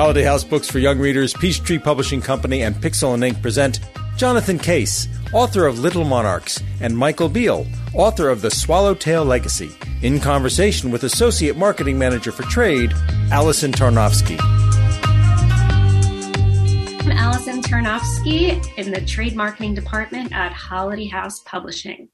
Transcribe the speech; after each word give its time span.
Holiday 0.00 0.22
House 0.22 0.44
Books 0.44 0.66
for 0.66 0.78
Young 0.78 0.98
Readers, 0.98 1.34
Peachtree 1.34 1.78
Publishing 1.78 2.22
Company, 2.22 2.62
and 2.62 2.74
Pixel 2.74 3.12
and 3.12 3.22
Ink 3.22 3.42
present 3.42 3.80
Jonathan 4.16 4.58
Case, 4.58 5.06
author 5.34 5.66
of 5.66 5.78
Little 5.78 6.04
Monarchs, 6.04 6.58
and 6.80 6.96
Michael 6.96 7.28
Beil, 7.28 7.66
author 7.92 8.30
of 8.30 8.40
The 8.40 8.50
Swallowtail 8.50 9.26
Legacy, 9.26 9.70
in 10.00 10.18
conversation 10.18 10.90
with 10.90 11.04
Associate 11.04 11.54
Marketing 11.54 11.98
Manager 11.98 12.32
for 12.32 12.44
Trade, 12.44 12.94
Alison 13.30 13.72
Tarnofsky. 13.72 14.40
I'm 17.02 17.12
Alison 17.12 17.60
Tarnofsky 17.60 18.78
in 18.78 18.92
the 18.92 19.02
Trade 19.02 19.36
Marketing 19.36 19.74
Department 19.74 20.32
at 20.32 20.54
Holiday 20.54 21.08
House 21.08 21.40
Publishing. 21.40 22.08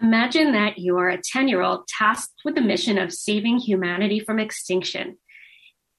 Imagine 0.00 0.52
that 0.52 0.78
you 0.78 0.96
are 0.96 1.10
a 1.10 1.20
10 1.22 1.46
year 1.46 1.60
old 1.60 1.86
tasked 1.88 2.40
with 2.42 2.54
the 2.54 2.62
mission 2.62 2.96
of 2.96 3.12
saving 3.12 3.58
humanity 3.58 4.18
from 4.18 4.38
extinction. 4.38 5.18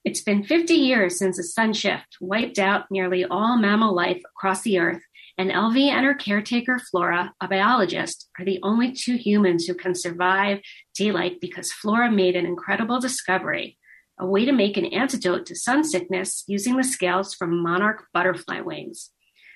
It's 0.04 0.20
been 0.20 0.44
50 0.44 0.74
years 0.74 1.18
since 1.18 1.38
a 1.38 1.42
sun 1.42 1.72
shift 1.72 2.18
wiped 2.20 2.58
out 2.58 2.90
nearly 2.90 3.24
all 3.24 3.56
mammal 3.56 3.94
life 3.94 4.20
across 4.36 4.60
the 4.60 4.78
earth, 4.78 5.00
and 5.38 5.50
Elvie 5.50 5.88
and 5.88 6.04
her 6.04 6.12
caretaker 6.12 6.78
Flora, 6.78 7.32
a 7.40 7.48
biologist, 7.48 8.28
are 8.38 8.44
the 8.44 8.60
only 8.62 8.92
two 8.92 9.16
humans 9.16 9.64
who 9.64 9.72
can 9.72 9.94
survive 9.94 10.60
daylight 10.94 11.40
because 11.40 11.72
Flora 11.72 12.10
made 12.10 12.36
an 12.36 12.44
incredible 12.44 13.00
discovery 13.00 13.78
a 14.18 14.26
way 14.26 14.44
to 14.44 14.52
make 14.52 14.76
an 14.76 14.84
antidote 14.86 15.46
to 15.46 15.56
sun 15.56 15.82
sickness 15.82 16.44
using 16.46 16.76
the 16.76 16.84
scales 16.84 17.34
from 17.34 17.62
monarch 17.62 18.04
butterfly 18.12 18.60
wings. 18.60 19.10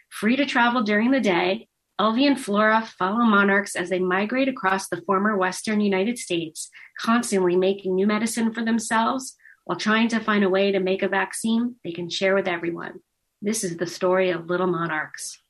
Free 0.09 0.35
to 0.35 0.47
travel 0.47 0.83
during 0.83 1.11
the 1.11 1.21
day, 1.21 1.69
Elvie 2.01 2.27
and 2.27 2.41
Flora 2.41 2.89
follow 2.99 3.25
monarchs 3.25 3.77
as 3.77 3.91
they 3.91 4.01
migrate 4.01 4.49
across 4.49 4.89
the 4.89 5.03
former 5.03 5.37
western 5.37 5.81
United 5.81 6.19
States, 6.19 6.71
constantly 6.99 7.55
making 7.55 7.95
new 7.95 8.07
medicine 8.07 8.53
for 8.53 8.65
themselves 8.65 9.37
while 9.69 9.79
trying 9.79 10.09
to 10.09 10.19
find 10.19 10.43
a 10.43 10.49
way 10.49 10.73
to 10.73 10.81
make 10.81 11.03
a 11.03 11.09
vaccine 11.09 11.75
they 11.85 11.93
can 11.93 12.09
share 12.09 12.35
with 12.35 12.49
everyone. 12.49 13.01
This 13.43 13.63
is 13.63 13.77
the 13.77 13.87
story 13.87 14.31
of 14.31 14.49
little 14.49 14.67
monarchs. 14.67 15.43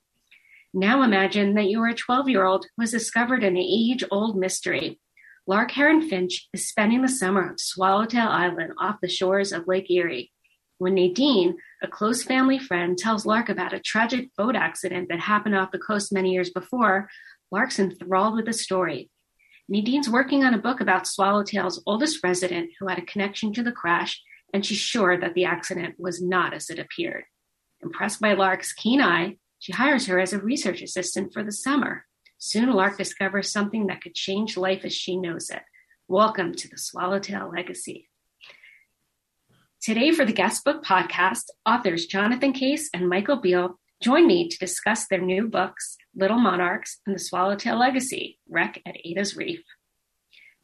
Now 0.75 1.03
imagine 1.03 1.55
that 1.55 1.69
you 1.69 1.81
are 1.83 1.91
a 1.91 1.95
12 1.95 2.29
year 2.29 2.45
old 2.45 2.65
who 2.65 2.83
has 2.83 2.91
discovered 2.91 3.45
an 3.45 3.57
age 3.57 4.03
old 4.11 4.37
mystery. 4.37 4.99
Lark 5.47 5.71
Heron 5.71 6.03
Finch 6.03 6.49
is 6.53 6.69
spending 6.69 7.03
the 7.03 7.09
summer 7.09 7.49
on 7.49 7.59
Swallowtail 7.59 8.27
Island 8.27 8.73
off 8.81 8.97
the 9.01 9.09
shores 9.09 9.53
of 9.53 9.69
Lake 9.69 9.89
Erie. 9.89 10.33
When 10.79 10.95
Nadine, 10.95 11.57
a 11.81 11.87
close 11.87 12.25
family 12.25 12.59
friend, 12.59 12.99
tells 12.99 13.25
Lark 13.25 13.49
about 13.49 13.73
a 13.73 13.79
tragic 13.79 14.35
boat 14.37 14.57
accident 14.57 15.11
that 15.11 15.21
happened 15.21 15.55
off 15.55 15.71
the 15.71 15.79
coast 15.79 16.13
many 16.13 16.33
years 16.33 16.51
before, 16.51 17.09
Lark's 17.53 17.79
enthralled 17.79 18.35
with 18.35 18.47
the 18.47 18.53
story. 18.53 19.11
Nadine's 19.71 20.09
working 20.09 20.45
on 20.45 20.55
a 20.55 20.59
book 20.59 20.81
about 20.81 21.07
Swallowtail's 21.07 21.83
oldest 21.85 22.25
resident 22.25 22.71
who 22.79 22.89
had 22.89 22.99
a 22.99 23.05
connection 23.05 23.53
to 23.53 23.63
the 23.63 23.71
crash, 23.71 24.23
and 24.55 24.65
she's 24.65 24.79
sure 24.79 25.21
that 25.21 25.35
the 25.35 25.45
accident 25.45 25.97
was 25.99 26.23
not 26.23 26.55
as 26.55 26.71
it 26.71 26.79
appeared. 26.79 27.25
Impressed 27.83 28.19
by 28.19 28.33
Lark's 28.33 28.73
keen 28.73 29.03
eye, 29.03 29.37
she 29.59 29.73
hires 29.73 30.07
her 30.07 30.19
as 30.19 30.33
a 30.33 30.39
research 30.39 30.81
assistant 30.81 31.35
for 31.35 31.45
the 31.45 31.53
summer. 31.53 32.07
Soon, 32.39 32.73
Lark 32.73 32.97
discovers 32.97 33.53
something 33.53 33.89
that 33.89 34.01
could 34.01 34.15
change 34.15 34.57
life 34.57 34.87
as 34.87 34.95
she 34.95 35.19
knows 35.19 35.51
it. 35.51 35.61
Welcome 36.09 36.55
to 36.55 36.69
the 36.69 36.79
Swallowtail 36.79 37.51
Legacy. 37.55 38.09
Today, 39.83 40.13
for 40.13 40.25
the 40.25 40.33
Guest 40.33 40.65
Book 40.65 40.83
Podcast, 40.83 41.45
authors 41.67 42.07
Jonathan 42.07 42.55
Case 42.55 42.89
and 42.95 43.07
Michael 43.07 43.37
Beil 43.37 43.79
join 44.01 44.27
me 44.27 44.49
to 44.49 44.59
discuss 44.59 45.07
their 45.07 45.21
new 45.21 45.49
books, 45.49 45.97
Little 46.15 46.39
Monarchs, 46.39 47.01
and 47.07 47.15
The 47.15 47.21
Swallowtail 47.21 47.79
Legacy 47.79 48.39
Wreck 48.49 48.81
at 48.87 48.97
Ada's 49.05 49.37
Reef. 49.37 49.63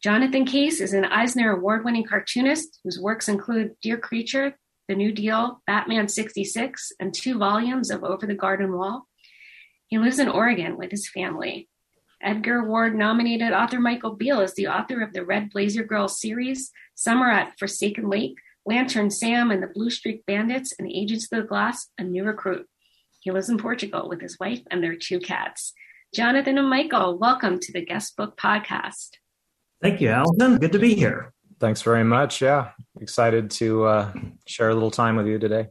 Jonathan 0.01 0.45
Case 0.45 0.81
is 0.81 0.93
an 0.93 1.05
Eisner 1.05 1.51
Award 1.51 1.83
winning 1.83 2.05
cartoonist 2.05 2.79
whose 2.83 2.99
works 2.99 3.27
include 3.27 3.75
Dear 3.81 3.97
Creature, 3.97 4.57
The 4.87 4.95
New 4.95 5.11
Deal, 5.11 5.61
Batman 5.65 6.07
66, 6.07 6.91
and 6.99 7.13
two 7.13 7.37
volumes 7.37 7.89
of 7.89 8.03
Over 8.03 8.25
the 8.25 8.35
Garden 8.35 8.73
Wall. 8.73 9.07
He 9.87 9.97
lives 9.97 10.19
in 10.19 10.29
Oregon 10.29 10.77
with 10.77 10.91
his 10.91 11.09
family. 11.09 11.69
Edgar 12.21 12.59
Award 12.59 12.95
nominated 12.95 13.51
author 13.51 13.79
Michael 13.79 14.15
Beil 14.15 14.39
is 14.39 14.53
the 14.53 14.67
author 14.67 15.01
of 15.01 15.13
the 15.13 15.25
Red 15.25 15.49
Blazer 15.49 15.83
Girls 15.83 16.19
series, 16.19 16.71
Summer 16.95 17.29
at 17.29 17.57
Forsaken 17.59 18.09
Lake, 18.09 18.37
Lantern 18.65 19.11
Sam 19.11 19.51
and 19.51 19.61
the 19.61 19.67
Blue 19.67 19.89
Streak 19.89 20.25
Bandits, 20.25 20.73
and 20.79 20.89
Agents 20.89 21.27
of 21.31 21.41
the 21.41 21.47
Glass, 21.47 21.89
a 21.97 22.03
new 22.03 22.23
recruit. 22.23 22.67
He 23.25 23.31
lives 23.31 23.49
in 23.49 23.57
Portugal 23.57 24.07
with 24.07 24.21
his 24.21 24.37
wife 24.39 24.61
and 24.69 24.83
their 24.83 24.95
two 24.95 25.19
cats. 25.19 25.73
Jonathan 26.13 26.59
and 26.59 26.69
Michael, 26.69 27.17
welcome 27.17 27.57
to 27.59 27.73
the 27.73 27.83
Guest 27.83 28.15
Book 28.15 28.37
Podcast. 28.37 29.13
Thank 29.81 29.99
you, 29.99 30.09
Alison. 30.09 30.59
Good 30.59 30.73
to 30.73 30.77
be 30.77 30.93
here. 30.93 31.33
Thanks 31.59 31.81
very 31.81 32.03
much. 32.03 32.39
Yeah, 32.39 32.69
excited 33.01 33.49
to 33.51 33.85
uh, 33.85 34.13
share 34.45 34.69
a 34.69 34.75
little 34.75 34.91
time 34.91 35.15
with 35.15 35.25
you 35.25 35.39
today. 35.39 35.69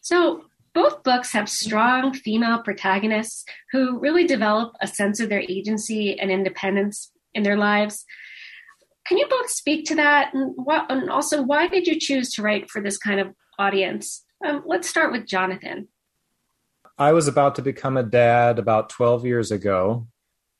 So, 0.00 0.44
both 0.74 1.02
books 1.02 1.32
have 1.32 1.48
strong 1.48 2.14
female 2.14 2.62
protagonists 2.62 3.44
who 3.72 3.98
really 3.98 4.24
develop 4.24 4.74
a 4.80 4.86
sense 4.86 5.18
of 5.18 5.30
their 5.30 5.42
agency 5.48 6.20
and 6.20 6.30
independence 6.30 7.10
in 7.34 7.42
their 7.42 7.56
lives. 7.56 8.04
Can 9.08 9.18
you 9.18 9.26
both 9.28 9.50
speak 9.50 9.86
to 9.86 9.96
that? 9.96 10.32
And, 10.32 10.52
what, 10.54 10.86
and 10.88 11.10
also, 11.10 11.42
why 11.42 11.66
did 11.66 11.88
you 11.88 11.98
choose 11.98 12.32
to 12.34 12.42
write 12.42 12.70
for 12.70 12.80
this 12.80 12.96
kind 12.96 13.18
of 13.18 13.34
audience? 13.58 14.24
Um, 14.46 14.62
let's 14.64 14.88
start 14.88 15.10
with 15.10 15.26
Jonathan. 15.26 15.88
I 16.96 17.12
was 17.12 17.26
about 17.26 17.56
to 17.56 17.62
become 17.62 17.96
a 17.96 18.02
dad 18.02 18.58
about 18.58 18.88
12 18.88 19.26
years 19.26 19.50
ago. 19.50 20.06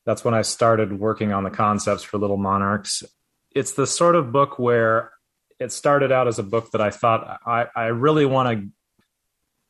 That's 0.05 0.25
when 0.25 0.33
I 0.33 0.41
started 0.41 0.99
working 0.99 1.31
on 1.31 1.43
the 1.43 1.49
concepts 1.49 2.03
for 2.03 2.17
Little 2.17 2.37
Monarchs. 2.37 3.03
It's 3.51 3.73
the 3.73 3.87
sort 3.87 4.15
of 4.15 4.31
book 4.31 4.59
where 4.59 5.11
it 5.59 5.71
started 5.71 6.11
out 6.11 6.27
as 6.27 6.37
a 6.37 6.43
book 6.43 6.71
that 6.71 6.81
I 6.81 6.89
thought 6.89 7.39
I, 7.45 7.67
I 7.75 7.85
really 7.87 8.25
want 8.25 8.59
to. 8.59 8.67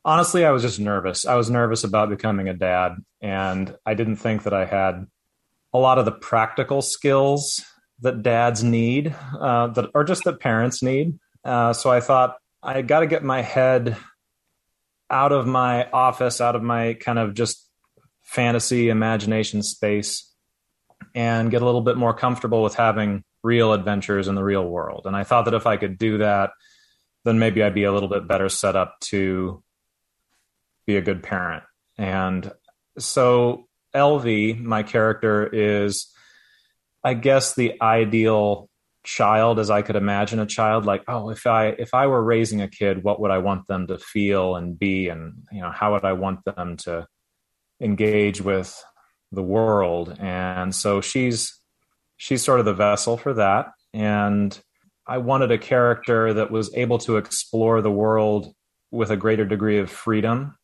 Honestly, 0.04 0.44
I 0.44 0.50
was 0.50 0.62
just 0.62 0.78
nervous. 0.78 1.24
I 1.24 1.34
was 1.34 1.50
nervous 1.50 1.84
about 1.84 2.10
becoming 2.10 2.48
a 2.48 2.54
dad, 2.54 2.96
and 3.20 3.74
I 3.84 3.94
didn't 3.94 4.16
think 4.16 4.42
that 4.42 4.52
I 4.52 4.64
had 4.64 5.06
a 5.72 5.78
lot 5.78 5.98
of 5.98 6.04
the 6.04 6.12
practical 6.12 6.82
skills 6.82 7.64
that 8.00 8.22
dads 8.22 8.62
need, 8.62 9.14
uh, 9.38 9.68
that 9.68 9.90
or 9.94 10.04
just 10.04 10.24
that 10.24 10.40
parents 10.40 10.82
need. 10.82 11.18
Uh, 11.44 11.72
so 11.72 11.90
I 11.90 12.00
thought 12.00 12.36
I 12.62 12.82
got 12.82 13.00
to 13.00 13.06
get 13.06 13.22
my 13.22 13.42
head 13.42 13.96
out 15.10 15.32
of 15.32 15.46
my 15.46 15.88
office, 15.90 16.40
out 16.40 16.56
of 16.56 16.62
my 16.62 16.94
kind 16.94 17.18
of 17.18 17.34
just 17.34 17.68
fantasy 18.22 18.88
imagination 18.88 19.62
space, 19.62 20.32
and 21.14 21.50
get 21.50 21.62
a 21.62 21.64
little 21.64 21.80
bit 21.80 21.96
more 21.96 22.14
comfortable 22.14 22.62
with 22.62 22.74
having 22.74 23.22
real 23.42 23.72
adventures 23.72 24.28
in 24.28 24.34
the 24.34 24.44
real 24.44 24.66
world. 24.66 25.02
And 25.06 25.16
I 25.16 25.24
thought 25.24 25.44
that 25.44 25.54
if 25.54 25.66
I 25.66 25.76
could 25.76 25.98
do 25.98 26.18
that, 26.18 26.50
then 27.24 27.38
maybe 27.38 27.62
I'd 27.62 27.74
be 27.74 27.84
a 27.84 27.92
little 27.92 28.08
bit 28.08 28.28
better 28.28 28.48
set 28.48 28.76
up 28.76 28.98
to 29.00 29.62
be 30.86 30.96
a 30.96 31.02
good 31.02 31.22
parent. 31.22 31.64
And 31.98 32.50
so 32.98 33.66
Elvie, 33.94 34.60
my 34.60 34.82
character, 34.82 35.46
is, 35.46 36.12
I 37.02 37.14
guess, 37.14 37.54
the 37.54 37.80
ideal 37.80 38.68
child 39.06 39.58
as 39.58 39.70
I 39.70 39.82
could 39.82 39.96
imagine 39.96 40.40
a 40.40 40.46
child 40.46 40.84
like 40.84 41.04
oh 41.06 41.30
if 41.30 41.46
I 41.46 41.68
if 41.68 41.94
I 41.94 42.08
were 42.08 42.22
raising 42.22 42.60
a 42.60 42.68
kid 42.68 43.04
what 43.04 43.20
would 43.20 43.30
I 43.30 43.38
want 43.38 43.68
them 43.68 43.86
to 43.86 43.98
feel 43.98 44.56
and 44.56 44.78
be? 44.78 45.08
And 45.08 45.44
you 45.52 45.62
know 45.62 45.70
how 45.70 45.92
would 45.92 46.04
I 46.04 46.12
want 46.12 46.44
them 46.44 46.76
to 46.78 47.06
engage 47.80 48.40
with 48.40 48.82
the 49.32 49.42
world? 49.42 50.16
And 50.18 50.74
so 50.74 51.00
she's 51.00 51.58
she's 52.16 52.42
sort 52.42 52.60
of 52.60 52.66
the 52.66 52.74
vessel 52.74 53.16
for 53.16 53.34
that. 53.34 53.72
And 53.94 54.58
I 55.06 55.18
wanted 55.18 55.52
a 55.52 55.58
character 55.58 56.34
that 56.34 56.50
was 56.50 56.74
able 56.74 56.98
to 56.98 57.16
explore 57.16 57.80
the 57.80 57.90
world 57.90 58.52
with 58.90 59.10
a 59.10 59.16
greater 59.16 59.44
degree 59.44 59.78
of 59.78 59.90
freedom 59.90 60.56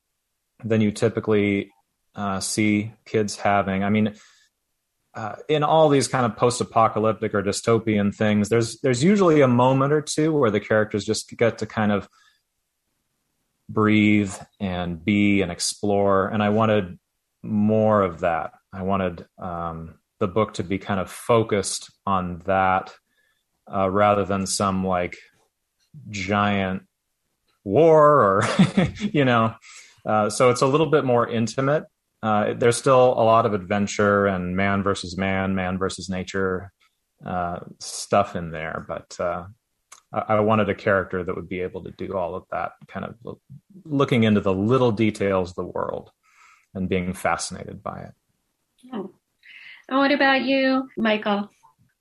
than 0.64 0.80
you 0.80 0.90
typically 0.90 1.70
uh, 2.16 2.40
see 2.40 2.92
kids 3.04 3.36
having. 3.36 3.84
I 3.84 3.90
mean 3.90 4.16
uh, 5.14 5.36
in 5.48 5.62
all 5.62 5.88
these 5.88 6.08
kind 6.08 6.24
of 6.24 6.36
post-apocalyptic 6.36 7.34
or 7.34 7.42
dystopian 7.42 8.14
things, 8.14 8.48
there's 8.48 8.80
there's 8.80 9.04
usually 9.04 9.42
a 9.42 9.48
moment 9.48 9.92
or 9.92 10.00
two 10.00 10.32
where 10.32 10.50
the 10.50 10.60
characters 10.60 11.04
just 11.04 11.28
get 11.36 11.58
to 11.58 11.66
kind 11.66 11.92
of 11.92 12.08
breathe 13.68 14.34
and 14.58 15.04
be 15.04 15.42
and 15.42 15.52
explore. 15.52 16.28
And 16.28 16.42
I 16.42 16.48
wanted 16.48 16.98
more 17.42 18.02
of 18.02 18.20
that. 18.20 18.52
I 18.72 18.82
wanted 18.82 19.26
um, 19.38 19.98
the 20.18 20.28
book 20.28 20.54
to 20.54 20.64
be 20.64 20.78
kind 20.78 21.00
of 21.00 21.10
focused 21.10 21.90
on 22.06 22.38
that 22.46 22.94
uh, 23.72 23.90
rather 23.90 24.24
than 24.24 24.46
some 24.46 24.86
like 24.86 25.16
giant 26.08 26.84
war 27.64 28.20
or 28.20 28.44
you 28.98 29.24
know. 29.24 29.54
Uh, 30.06 30.30
so 30.30 30.50
it's 30.50 30.62
a 30.62 30.66
little 30.66 30.86
bit 30.86 31.04
more 31.04 31.28
intimate 31.28 31.84
uh, 32.22 32.54
there's 32.56 32.76
still 32.76 33.12
a 33.12 33.24
lot 33.24 33.46
of 33.46 33.54
adventure 33.54 34.26
and 34.26 34.56
man 34.56 34.82
versus 34.82 35.16
man, 35.16 35.54
man 35.54 35.78
versus 35.78 36.08
nature 36.08 36.72
uh, 37.26 37.60
stuff 37.80 38.36
in 38.36 38.50
there, 38.50 38.84
but 38.86 39.16
uh, 39.20 39.44
I, 40.12 40.20
I, 40.34 40.40
wanted 40.40 40.68
a 40.68 40.74
character 40.74 41.22
that 41.22 41.34
would 41.34 41.48
be 41.48 41.60
able 41.60 41.84
to 41.84 41.92
do 41.92 42.16
all 42.16 42.34
of 42.34 42.44
that, 42.50 42.72
kind 42.88 43.04
of 43.04 43.14
look, 43.22 43.40
looking 43.84 44.24
into 44.24 44.40
the 44.40 44.52
little 44.52 44.92
details 44.92 45.50
of 45.50 45.56
the 45.56 45.64
world 45.64 46.10
and 46.74 46.88
being 46.88 47.12
fascinated 47.12 47.82
by 47.82 48.00
it. 48.00 48.12
Oh. 48.92 49.10
And 49.88 49.98
what 49.98 50.12
about 50.12 50.42
you, 50.42 50.88
Michael? 50.96 51.48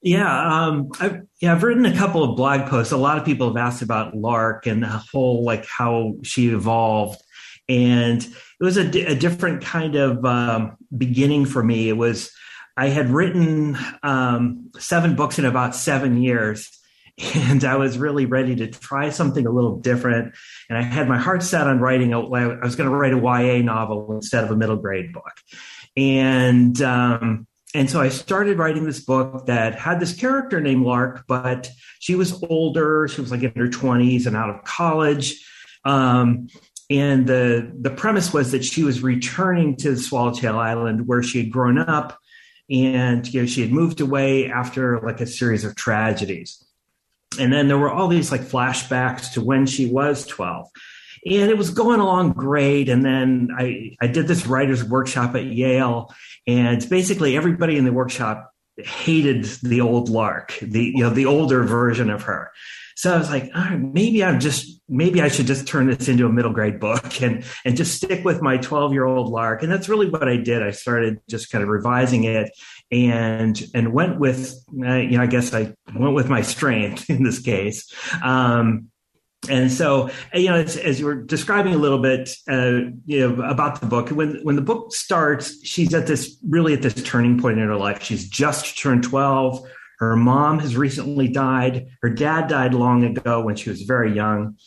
Yeah, 0.02 0.66
um, 0.66 0.90
I've 1.00 1.22
yeah 1.42 1.52
I've 1.52 1.62
written 1.62 1.86
a 1.86 1.96
couple 1.96 2.24
of 2.24 2.36
blog 2.36 2.68
posts. 2.68 2.92
A 2.92 2.98
lot 2.98 3.20
of 3.20 3.26
people 3.26 3.48
have 3.48 3.58
asked 3.58 3.84
about 3.84 4.16
Lark 4.16 4.66
and 4.66 4.82
the 4.82 4.88
whole 4.88 5.44
like 5.44 5.66
how 5.66 6.16
she 6.24 6.48
evolved, 6.50 7.22
and 7.68 8.22
it 8.22 8.64
was 8.64 8.78
a, 8.78 8.88
a 9.06 9.16
different 9.16 9.64
kind 9.64 9.96
of 9.96 10.24
um, 10.26 10.78
beginning 10.96 11.46
for 11.46 11.64
me. 11.64 11.90
It 11.90 11.98
was 11.98 12.32
I 12.78 12.88
had 12.88 13.10
written 13.10 13.78
um, 14.04 14.72
seven 14.78 15.16
books 15.16 15.40
in 15.40 15.46
about 15.46 15.76
seven 15.76 16.22
years, 16.22 16.70
and 17.36 17.64
I 17.64 17.76
was 17.76 17.98
really 17.98 18.26
ready 18.26 18.56
to 18.58 18.68
try 18.68 19.10
something 19.10 19.46
a 19.46 19.52
little 19.52 19.78
different. 19.78 20.36
And 20.70 20.78
I 20.78 20.82
had 20.82 21.08
my 21.08 21.18
heart 21.18 21.44
set 21.44 21.68
on 21.68 21.80
writing. 21.80 22.14
A, 22.14 22.20
I 22.20 22.64
was 22.64 22.76
going 22.76 22.90
to 22.90 22.96
write 22.96 23.14
a 23.14 23.18
YA 23.18 23.62
novel 23.64 24.14
instead 24.14 24.44
of 24.44 24.52
a 24.52 24.56
middle 24.56 24.78
grade 24.78 25.14
book, 25.14 25.34
and 25.96 26.82
um, 26.82 27.48
and 27.74 27.90
so 27.90 28.02
I 28.02 28.10
started 28.10 28.58
writing 28.58 28.86
this 28.86 29.00
book 29.00 29.46
that 29.46 29.76
had 29.76 30.00
this 30.00 30.14
character 30.14 30.60
named 30.60 30.86
Lark, 30.86 31.26
but 31.28 31.70
she 32.00 32.16
was 32.16 32.44
older. 32.44 33.08
She 33.08 33.22
was 33.22 33.32
like 33.32 33.44
in 33.44 33.52
her 33.52 33.68
20s 33.68 34.26
and 34.26 34.36
out 34.36 34.50
of 34.50 34.64
college. 34.66 35.48
Um, 35.86 36.48
and 36.92 37.26
the 37.26 37.72
the 37.80 37.90
premise 37.90 38.34
was 38.34 38.52
that 38.52 38.66
she 38.66 38.84
was 38.84 39.02
returning 39.02 39.78
to 39.78 39.96
Swallowtail 39.96 40.60
Island 40.60 41.08
where 41.08 41.24
she 41.24 41.40
had 41.40 41.52
grown 41.52 41.80
up, 41.80 42.20
and 42.70 43.26
you 43.34 43.42
know 43.42 43.48
she 43.48 43.62
had 43.62 43.72
moved 43.72 44.02
away 44.02 44.52
after 44.52 45.00
like 45.00 45.22
a 45.22 45.28
series 45.28 45.64
of 45.64 45.76
tragedies. 45.76 46.64
And 47.40 47.54
then 47.54 47.70
there 47.70 47.78
were 47.78 47.92
all 47.92 48.10
these 48.10 48.30
like 48.30 48.42
flashbacks 48.42 49.34
to 49.34 49.42
when 49.42 49.66
she 49.66 49.86
was 49.86 50.28
12 50.28 50.68
and 51.26 51.52
it 51.52 51.58
was 51.58 51.70
going 51.70 52.00
along 52.00 52.34
great. 52.34 52.90
And 52.90 53.06
then 53.06 53.50
I, 53.58 53.96
I 54.02 54.08
did 54.08 54.28
this 54.28 54.48
writer's 54.48 54.84
workshop 54.84 55.36
at 55.36 55.46
Yale, 55.46 56.14
and 56.48 56.88
basically 56.90 57.38
everybody 57.38 57.78
in 57.78 57.86
the 57.86 57.94
workshop 57.94 58.52
hated 58.78 59.46
the 59.62 59.82
old 59.82 60.10
Lark, 60.10 60.58
the 60.62 60.84
you 60.96 61.04
know 61.04 61.10
the 61.10 61.26
older 61.28 61.64
version 61.64 62.10
of 62.10 62.24
her. 62.24 62.52
So 62.96 63.14
I 63.14 63.18
was 63.18 63.30
like, 63.30 63.50
all 63.56 63.62
right, 63.62 63.80
maybe 63.80 64.24
I'm 64.24 64.40
just 64.40 64.82
maybe 64.88 65.22
I 65.22 65.30
should 65.30 65.48
just 65.48 65.68
turn 65.68 65.88
this 65.88 66.08
into 66.08 66.26
a 66.26 66.32
middle 66.32 66.52
grade 66.52 66.80
book 66.80 67.22
and 67.22 67.44
and 67.66 67.76
just 67.76 67.96
stick 67.96 68.24
with 68.24 68.42
my 68.42 68.58
12 68.58 68.94
year 68.94 69.06
old 69.06 69.32
Lark. 69.32 69.64
And 69.64 69.72
that's 69.72 69.90
really 69.90 70.10
what 70.10 70.28
I 70.28 70.38
did. 70.38 70.62
I 70.62 70.72
started 70.72 71.20
just 71.30 71.52
kind 71.52 71.64
of 71.64 71.70
revising 71.70 72.26
it 72.26 72.52
and 72.92 73.62
and 73.74 73.94
went 73.94 74.20
with 74.20 74.54
uh, 74.86 74.96
you 74.96 75.18
know 75.18 75.24
I 75.24 75.28
guess 75.28 75.54
I 75.54 75.74
went 75.96 76.14
with 76.14 76.30
my 76.30 76.42
strength 76.42 77.10
in 77.10 77.24
this 77.24 77.40
case. 77.40 77.92
Um, 78.24 78.92
and 79.50 79.72
so 79.72 80.10
you 80.34 80.50
know 80.50 80.56
as, 80.56 80.78
as, 80.78 81.00
you 81.00 81.06
were 81.08 81.16
describing 81.16 81.74
a 81.74 81.78
little 81.78 81.98
bit 81.98 82.30
uh, 82.48 82.82
you 83.06 83.28
know 83.28 83.42
about 83.44 83.82
the 83.82 83.88
book 83.88 84.10
when 84.10 84.40
when 84.44 84.56
the 84.56 84.62
book 84.62 84.94
starts 84.94 85.66
she's 85.66 85.94
at 85.96 86.06
this 86.06 86.38
really 86.48 86.74
at 86.74 86.84
this 86.84 86.94
turning 86.94 87.40
point 87.40 87.58
in 87.58 87.68
her 87.68 87.76
life 87.76 88.04
she's 88.04 88.30
just 88.30 88.78
turned 88.78 89.04
12 89.04 89.66
her 90.02 90.16
mom 90.16 90.58
has 90.60 90.76
recently 90.76 91.28
died. 91.28 91.88
Her 92.02 92.10
dad 92.10 92.48
died 92.48 92.74
long 92.74 93.04
ago 93.04 93.42
when 93.42 93.56
she 93.56 93.70
was 93.70 93.84
very 93.84 94.12
young. 94.12 94.58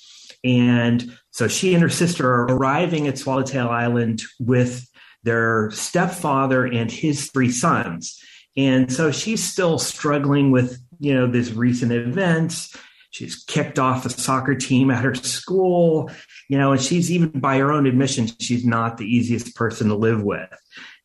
And 0.44 1.18
so 1.32 1.48
she 1.48 1.74
and 1.74 1.82
her 1.82 1.90
sister 1.90 2.32
are 2.32 2.44
arriving 2.44 3.08
at 3.08 3.18
swallowtail 3.18 3.68
island 3.68 4.22
with 4.38 4.88
their 5.24 5.72
stepfather 5.72 6.64
and 6.64 6.88
his 6.88 7.32
three 7.32 7.50
sons. 7.50 8.16
And 8.56 8.92
so 8.92 9.10
she's 9.10 9.42
still 9.42 9.80
struggling 9.80 10.52
with 10.52 10.78
you 11.00 11.12
know 11.12 11.26
this 11.26 11.50
recent 11.50 11.90
events. 11.90 12.76
She's 13.10 13.42
kicked 13.42 13.80
off 13.80 14.04
the 14.04 14.10
soccer 14.10 14.54
team 14.54 14.92
at 14.92 15.02
her 15.02 15.16
school 15.16 16.12
you 16.48 16.58
know 16.58 16.72
and 16.72 16.80
she's 16.80 17.10
even 17.10 17.28
by 17.28 17.58
her 17.58 17.72
own 17.72 17.86
admission 17.86 18.28
she's 18.40 18.64
not 18.64 18.96
the 18.96 19.06
easiest 19.06 19.54
person 19.54 19.88
to 19.88 19.94
live 19.94 20.22
with. 20.22 20.48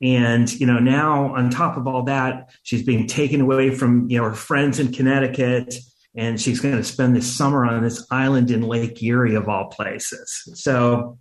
And 0.02 0.52
you 0.60 0.66
know 0.66 0.80
now 0.80 1.36
on 1.36 1.50
top 1.50 1.78
of 1.78 1.88
all 1.88 2.04
that 2.04 2.52
she's 2.64 2.84
being 2.84 3.08
taken 3.08 3.42
away 3.42 3.72
from 3.72 4.10
you 4.10 4.18
know 4.18 4.26
her 4.26 4.34
friends 4.34 4.80
in 4.80 4.92
connecticut 4.92 5.76
and 6.16 6.42
she's 6.42 6.60
going 6.60 6.76
to 6.76 6.84
spend 6.84 7.16
this 7.16 7.36
summer 7.36 7.66
on 7.66 7.84
this 7.84 8.06
island 8.12 8.52
in 8.52 8.62
lake 8.64 9.02
erie 9.04 9.36
of 9.36 9.48
all 9.48 9.68
places. 9.68 10.44
So 10.56 11.18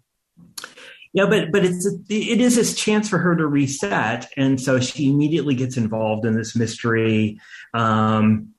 yeah 1.12 1.26
but 1.26 1.50
but 1.50 1.64
it's 1.64 1.86
it 2.08 2.40
is 2.40 2.56
this 2.56 2.74
chance 2.74 3.08
for 3.08 3.18
her 3.18 3.34
to 3.34 3.46
reset 3.46 4.30
and 4.36 4.60
so 4.60 4.78
she 4.78 5.10
immediately 5.10 5.54
gets 5.54 5.76
involved 5.76 6.24
in 6.26 6.36
this 6.36 6.54
mystery. 6.54 7.40
Um, 7.74 8.54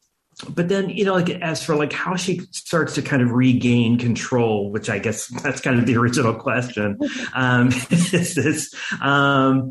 but 0.48 0.70
then 0.70 0.90
you 0.90 1.04
know 1.04 1.14
like 1.14 1.30
as 1.30 1.64
for 1.64 1.76
like 1.76 1.92
how 1.92 2.16
she 2.16 2.40
starts 2.52 2.96
to 2.96 3.02
kind 3.02 3.22
of 3.22 3.32
regain 3.32 3.98
control 3.98 4.72
which 4.72 4.90
i 4.90 4.98
guess 4.98 5.28
that's 5.44 5.60
kind 5.60 5.78
of 5.78 5.86
the 5.86 5.98
original 5.98 6.34
question 6.34 6.98
um 7.34 7.68
is 7.92 8.36
this 8.36 8.74
um 9.02 9.70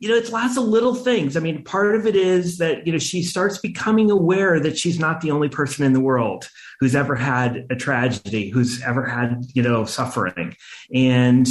you 0.00 0.08
know 0.08 0.14
it's 0.14 0.32
lots 0.32 0.56
of 0.56 0.64
little 0.64 0.94
things. 0.94 1.36
I 1.36 1.40
mean 1.40 1.62
part 1.62 1.94
of 1.94 2.06
it 2.06 2.16
is 2.16 2.58
that 2.58 2.86
you 2.86 2.92
know 2.92 2.98
she 2.98 3.22
starts 3.22 3.58
becoming 3.58 4.10
aware 4.10 4.58
that 4.58 4.78
she's 4.78 4.98
not 4.98 5.20
the 5.20 5.30
only 5.30 5.50
person 5.50 5.84
in 5.84 5.92
the 5.92 6.00
world 6.00 6.48
who's 6.80 6.96
ever 6.96 7.14
had 7.14 7.66
a 7.70 7.76
tragedy 7.76 8.48
who's 8.48 8.82
ever 8.82 9.04
had 9.04 9.44
you 9.54 9.62
know 9.62 9.84
suffering. 9.84 10.56
And 10.92 11.46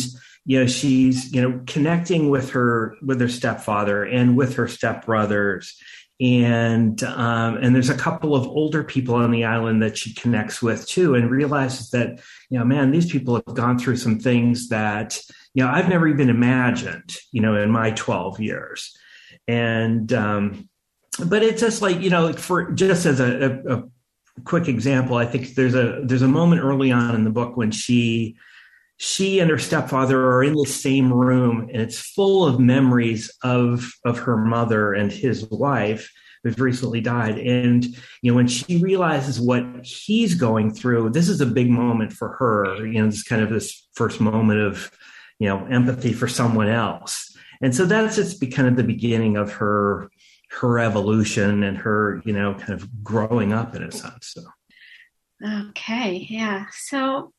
you 0.45 0.59
know 0.59 0.65
she's 0.65 1.31
you 1.31 1.41
know 1.41 1.61
connecting 1.67 2.31
with 2.31 2.49
her 2.51 2.95
with 3.03 3.21
her 3.21 3.29
stepfather 3.29 4.03
and 4.03 4.35
with 4.35 4.55
her 4.55 4.65
stepbrothers 4.65 5.71
and 6.19 7.01
um, 7.03 7.57
and 7.57 7.73
there's 7.73 7.89
a 7.89 7.97
couple 7.97 8.35
of 8.35 8.45
older 8.45 8.83
people 8.83 9.15
on 9.15 9.31
the 9.31 9.45
island 9.45 9.81
that 9.81 9.97
she 9.97 10.13
connects 10.13 10.61
with 10.61 10.85
too, 10.87 11.15
and 11.15 11.31
realizes 11.31 11.91
that 11.91 12.19
you 12.49 12.59
know, 12.59 12.65
man, 12.65 12.91
these 12.91 13.09
people 13.09 13.35
have 13.35 13.55
gone 13.55 13.79
through 13.79 13.95
some 13.95 14.19
things 14.19 14.69
that 14.69 15.19
you 15.53 15.63
know 15.63 15.71
I've 15.71 15.87
never 15.87 16.07
even 16.07 16.29
imagined, 16.29 17.15
you 17.31 17.41
know, 17.41 17.55
in 17.55 17.71
my 17.71 17.91
12 17.91 18.39
years, 18.41 18.97
and 19.47 20.11
um, 20.11 20.69
but 21.25 21.41
it's 21.41 21.61
just 21.61 21.81
like 21.81 22.01
you 22.01 22.09
know, 22.09 22.33
for 22.33 22.71
just 22.71 23.05
as 23.05 23.21
a, 23.21 23.61
a, 23.65 23.77
a 23.77 23.83
quick 24.43 24.67
example, 24.67 25.15
I 25.15 25.25
think 25.25 25.55
there's 25.55 25.75
a 25.75 26.01
there's 26.03 26.21
a 26.21 26.27
moment 26.27 26.61
early 26.61 26.91
on 26.91 27.15
in 27.15 27.23
the 27.23 27.29
book 27.29 27.55
when 27.55 27.71
she 27.71 28.35
she 29.01 29.39
and 29.39 29.49
her 29.49 29.57
stepfather 29.57 30.21
are 30.21 30.43
in 30.43 30.53
the 30.53 30.65
same 30.65 31.11
room 31.11 31.69
and 31.71 31.81
it's 31.81 31.97
full 31.97 32.45
of 32.45 32.59
memories 32.59 33.31
of 33.43 33.89
of 34.03 34.19
her 34.19 34.35
mother 34.35 34.93
and 34.93 35.09
his 35.09 35.49
wife 35.49 36.11
who's 36.43 36.59
recently 36.59 36.99
died. 36.99 37.39
And 37.39 37.85
you 38.21 38.31
know 38.31 38.35
when 38.35 38.49
she 38.49 38.77
realizes 38.77 39.39
what 39.39 39.63
he's 39.83 40.35
going 40.35 40.73
through 40.73 41.11
this 41.11 41.29
is 41.29 41.39
a 41.39 41.45
big 41.45 41.69
moment 41.69 42.11
for 42.11 42.33
her 42.33 42.85
you 42.85 43.01
know 43.01 43.07
it's 43.07 43.23
kind 43.23 43.41
of 43.41 43.49
this 43.49 43.87
first 43.93 44.19
moment 44.19 44.59
of 44.59 44.91
you 45.39 45.47
know 45.47 45.65
empathy 45.67 46.11
for 46.11 46.27
someone 46.27 46.67
else. 46.67 47.35
And 47.61 47.73
so 47.73 47.85
that's 47.85 48.17
just 48.17 48.41
kind 48.51 48.67
of 48.67 48.75
the 48.75 48.83
beginning 48.83 49.37
of 49.37 49.53
her 49.53 50.11
her 50.51 50.77
evolution 50.77 51.63
and 51.63 51.77
her 51.77 52.21
you 52.25 52.33
know 52.33 52.53
kind 52.53 52.73
of 52.73 53.01
growing 53.01 53.53
up 53.53 53.75
in 53.75 53.83
a 53.83 53.93
sense 53.93 54.35
so. 54.35 54.41
Okay 55.69 56.27
yeah. 56.29 56.65
So 56.73 57.31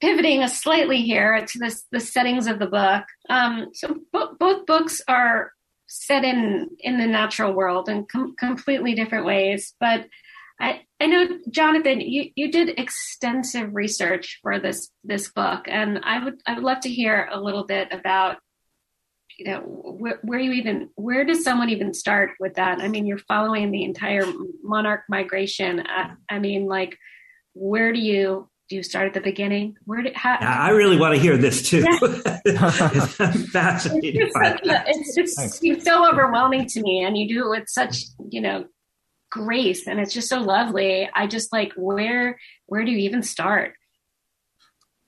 pivoting 0.00 0.42
a 0.42 0.48
slightly 0.48 1.02
here 1.02 1.44
to 1.44 1.58
this, 1.58 1.84
the 1.90 2.00
settings 2.00 2.46
of 2.46 2.58
the 2.58 2.66
book. 2.66 3.04
Um, 3.28 3.68
so 3.74 3.96
bo- 4.12 4.34
both 4.38 4.66
books 4.66 5.00
are 5.08 5.52
set 5.86 6.22
in 6.22 6.68
in 6.80 6.98
the 6.98 7.06
natural 7.06 7.52
world 7.52 7.88
in 7.88 8.04
com- 8.04 8.36
completely 8.38 8.94
different 8.94 9.24
ways. 9.24 9.74
But 9.80 10.06
I, 10.60 10.82
I 11.00 11.06
know, 11.06 11.38
Jonathan, 11.50 12.00
you, 12.00 12.30
you 12.34 12.50
did 12.50 12.78
extensive 12.78 13.74
research 13.74 14.40
for 14.42 14.58
this 14.58 14.90
this 15.04 15.30
book, 15.30 15.66
and 15.66 16.00
I 16.02 16.24
would 16.24 16.40
I 16.46 16.54
would 16.54 16.64
love 16.64 16.80
to 16.80 16.90
hear 16.90 17.28
a 17.30 17.40
little 17.40 17.64
bit 17.64 17.88
about 17.92 18.38
you 19.38 19.46
know 19.46 19.60
where, 19.60 20.18
where 20.22 20.40
you 20.40 20.52
even 20.52 20.90
where 20.96 21.24
does 21.24 21.44
someone 21.44 21.70
even 21.70 21.94
start 21.94 22.30
with 22.40 22.54
that? 22.54 22.80
I 22.80 22.88
mean, 22.88 23.06
you're 23.06 23.18
following 23.18 23.70
the 23.70 23.84
entire 23.84 24.24
monarch 24.62 25.02
migration. 25.08 25.84
I, 25.86 26.14
I 26.28 26.38
mean, 26.40 26.66
like 26.66 26.98
where 27.54 27.92
do 27.92 28.00
you 28.00 28.48
do 28.68 28.76
you 28.76 28.82
start 28.82 29.06
at 29.06 29.14
the 29.14 29.20
beginning? 29.20 29.76
Where 29.84 30.02
did 30.02 30.14
how, 30.14 30.36
I 30.40 30.70
really 30.70 30.98
want 30.98 31.14
to 31.14 31.20
hear 31.20 31.38
this 31.38 31.68
too. 31.68 31.84
it's 32.44 33.50
fascinating. 33.50 34.20
It's, 34.22 35.16
it's, 35.16 35.38
it's, 35.38 35.60
it's 35.62 35.84
so 35.84 36.08
overwhelming 36.08 36.66
to 36.66 36.82
me, 36.82 37.02
and 37.02 37.16
you 37.16 37.28
do 37.28 37.46
it 37.46 37.58
with 37.58 37.68
such 37.68 38.04
you 38.30 38.40
know 38.40 38.66
grace, 39.30 39.86
and 39.86 39.98
it's 39.98 40.12
just 40.12 40.28
so 40.28 40.40
lovely. 40.40 41.08
I 41.14 41.26
just 41.26 41.52
like 41.52 41.72
where 41.76 42.38
where 42.66 42.84
do 42.84 42.90
you 42.90 42.98
even 42.98 43.22
start? 43.22 43.74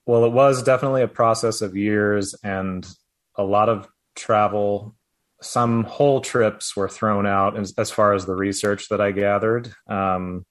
Well, 0.05 0.25
it 0.25 0.31
was 0.31 0.63
definitely 0.63 1.03
a 1.03 1.07
process 1.07 1.61
of 1.61 1.75
years 1.75 2.33
and 2.43 2.87
a 3.35 3.43
lot 3.43 3.69
of 3.69 3.87
travel. 4.15 4.95
Some 5.41 5.83
whole 5.83 6.21
trips 6.21 6.75
were 6.75 6.89
thrown 6.89 7.27
out 7.27 7.57
as, 7.57 7.73
as 7.77 7.91
far 7.91 8.13
as 8.13 8.25
the 8.25 8.35
research 8.35 8.89
that 8.89 8.99
I 8.99 9.11
gathered. 9.11 9.71
Um, 9.87 10.45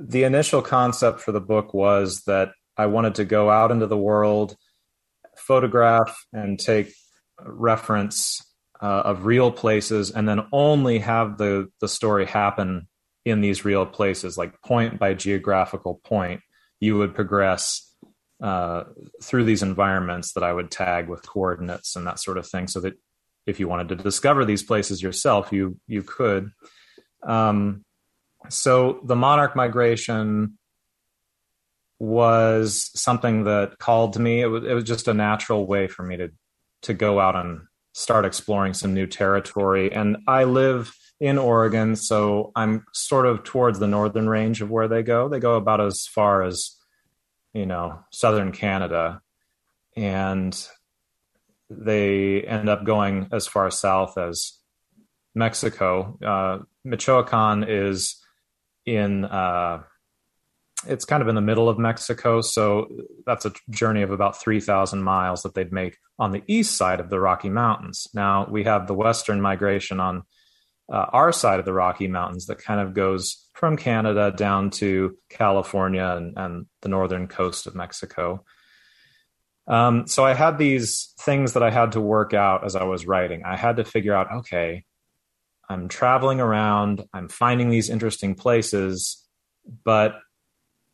the 0.00 0.24
initial 0.24 0.62
concept 0.62 1.20
for 1.20 1.32
the 1.32 1.40
book 1.40 1.74
was 1.74 2.22
that 2.22 2.52
I 2.76 2.86
wanted 2.86 3.16
to 3.16 3.24
go 3.24 3.50
out 3.50 3.70
into 3.70 3.86
the 3.86 3.98
world, 3.98 4.56
photograph 5.36 6.16
and 6.32 6.58
take 6.58 6.92
reference 7.44 8.42
uh, 8.80 9.02
of 9.04 9.26
real 9.26 9.52
places, 9.52 10.10
and 10.10 10.26
then 10.26 10.46
only 10.52 11.00
have 11.00 11.36
the 11.36 11.68
the 11.80 11.88
story 11.88 12.24
happen 12.24 12.88
in 13.26 13.42
these 13.42 13.64
real 13.64 13.84
places, 13.84 14.38
like 14.38 14.60
point 14.62 14.98
by 14.98 15.12
geographical 15.12 16.00
point. 16.02 16.40
You 16.80 16.96
would 16.96 17.14
progress 17.14 17.86
uh, 18.42 18.84
through 19.22 19.44
these 19.44 19.62
environments 19.62 20.32
that 20.32 20.42
I 20.42 20.52
would 20.52 20.70
tag 20.70 21.08
with 21.08 21.26
coordinates 21.26 21.94
and 21.94 22.06
that 22.06 22.18
sort 22.18 22.38
of 22.38 22.48
thing, 22.48 22.68
so 22.68 22.80
that 22.80 22.94
if 23.46 23.60
you 23.60 23.68
wanted 23.68 23.90
to 23.90 23.96
discover 23.96 24.46
these 24.46 24.62
places 24.62 25.02
yourself, 25.02 25.52
you 25.52 25.78
you 25.86 26.02
could. 26.02 26.50
Um, 27.22 27.84
so 28.48 29.00
the 29.04 29.16
monarch 29.16 29.54
migration 29.54 30.58
was 31.98 32.90
something 32.94 33.44
that 33.44 33.78
called 33.78 34.14
to 34.14 34.20
me. 34.20 34.40
It 34.40 34.46
was, 34.46 34.64
it 34.64 34.72
was 34.72 34.84
just 34.84 35.08
a 35.08 35.14
natural 35.14 35.66
way 35.66 35.86
for 35.86 36.02
me 36.02 36.16
to 36.16 36.30
to 36.82 36.94
go 36.94 37.20
out 37.20 37.36
and 37.36 37.60
start 37.92 38.24
exploring 38.24 38.72
some 38.72 38.94
new 38.94 39.06
territory. 39.06 39.92
And 39.92 40.18
I 40.26 40.44
live 40.44 40.96
in 41.20 41.36
Oregon, 41.36 41.96
so 41.96 42.52
I'm 42.56 42.86
sort 42.94 43.26
of 43.26 43.44
towards 43.44 43.78
the 43.78 43.86
northern 43.86 44.28
range 44.28 44.62
of 44.62 44.70
where 44.70 44.88
they 44.88 45.02
go. 45.02 45.28
They 45.28 45.40
go 45.40 45.56
about 45.56 45.82
as 45.82 46.06
far 46.06 46.42
as, 46.42 46.76
you 47.52 47.66
know, 47.66 48.00
southern 48.10 48.52
Canada. 48.52 49.20
And 49.94 50.56
they 51.68 52.42
end 52.42 52.70
up 52.70 52.84
going 52.84 53.28
as 53.32 53.46
far 53.46 53.70
south 53.70 54.16
as 54.16 54.54
Mexico. 55.34 56.18
Uh, 56.24 56.64
Michoacan 56.84 57.64
is 57.68 58.19
in, 58.86 59.24
uh, 59.24 59.82
it's 60.86 61.04
kind 61.04 61.22
of 61.22 61.28
in 61.28 61.34
the 61.34 61.40
middle 61.40 61.68
of 61.68 61.78
Mexico. 61.78 62.40
So 62.40 62.88
that's 63.26 63.44
a 63.44 63.52
journey 63.68 64.02
of 64.02 64.10
about 64.10 64.40
3,000 64.40 65.02
miles 65.02 65.42
that 65.42 65.54
they'd 65.54 65.72
make 65.72 65.98
on 66.18 66.32
the 66.32 66.42
east 66.46 66.76
side 66.76 67.00
of 67.00 67.10
the 67.10 67.20
Rocky 67.20 67.50
Mountains. 67.50 68.08
Now 68.14 68.46
we 68.50 68.64
have 68.64 68.86
the 68.86 68.94
Western 68.94 69.40
migration 69.40 70.00
on 70.00 70.22
uh, 70.90 71.06
our 71.12 71.32
side 71.32 71.58
of 71.58 71.64
the 71.64 71.72
Rocky 71.72 72.08
Mountains 72.08 72.46
that 72.46 72.58
kind 72.58 72.80
of 72.80 72.94
goes 72.94 73.46
from 73.54 73.76
Canada 73.76 74.32
down 74.34 74.70
to 74.70 75.16
California 75.28 76.04
and, 76.04 76.36
and 76.36 76.66
the 76.82 76.88
northern 76.88 77.28
coast 77.28 77.66
of 77.66 77.74
Mexico. 77.74 78.44
Um, 79.66 80.06
so 80.08 80.24
I 80.24 80.34
had 80.34 80.58
these 80.58 81.14
things 81.20 81.52
that 81.52 81.62
I 81.62 81.70
had 81.70 81.92
to 81.92 82.00
work 82.00 82.34
out 82.34 82.64
as 82.64 82.74
I 82.74 82.84
was 82.84 83.06
writing. 83.06 83.42
I 83.44 83.56
had 83.56 83.76
to 83.76 83.84
figure 83.84 84.14
out, 84.14 84.32
okay, 84.38 84.84
I'm 85.70 85.88
traveling 85.88 86.40
around, 86.40 87.04
I'm 87.14 87.28
finding 87.28 87.70
these 87.70 87.88
interesting 87.88 88.34
places, 88.34 89.24
but 89.84 90.18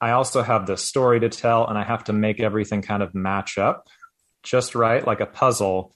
I 0.00 0.10
also 0.10 0.42
have 0.42 0.66
this 0.66 0.84
story 0.84 1.18
to 1.20 1.28
tell, 1.28 1.66
and 1.66 1.78
I 1.78 1.82
have 1.82 2.04
to 2.04 2.12
make 2.12 2.38
everything 2.38 2.82
kind 2.82 3.02
of 3.02 3.14
match 3.14 3.58
up 3.58 3.88
just 4.42 4.74
right, 4.74 5.04
like 5.04 5.20
a 5.20 5.26
puzzle 5.26 5.92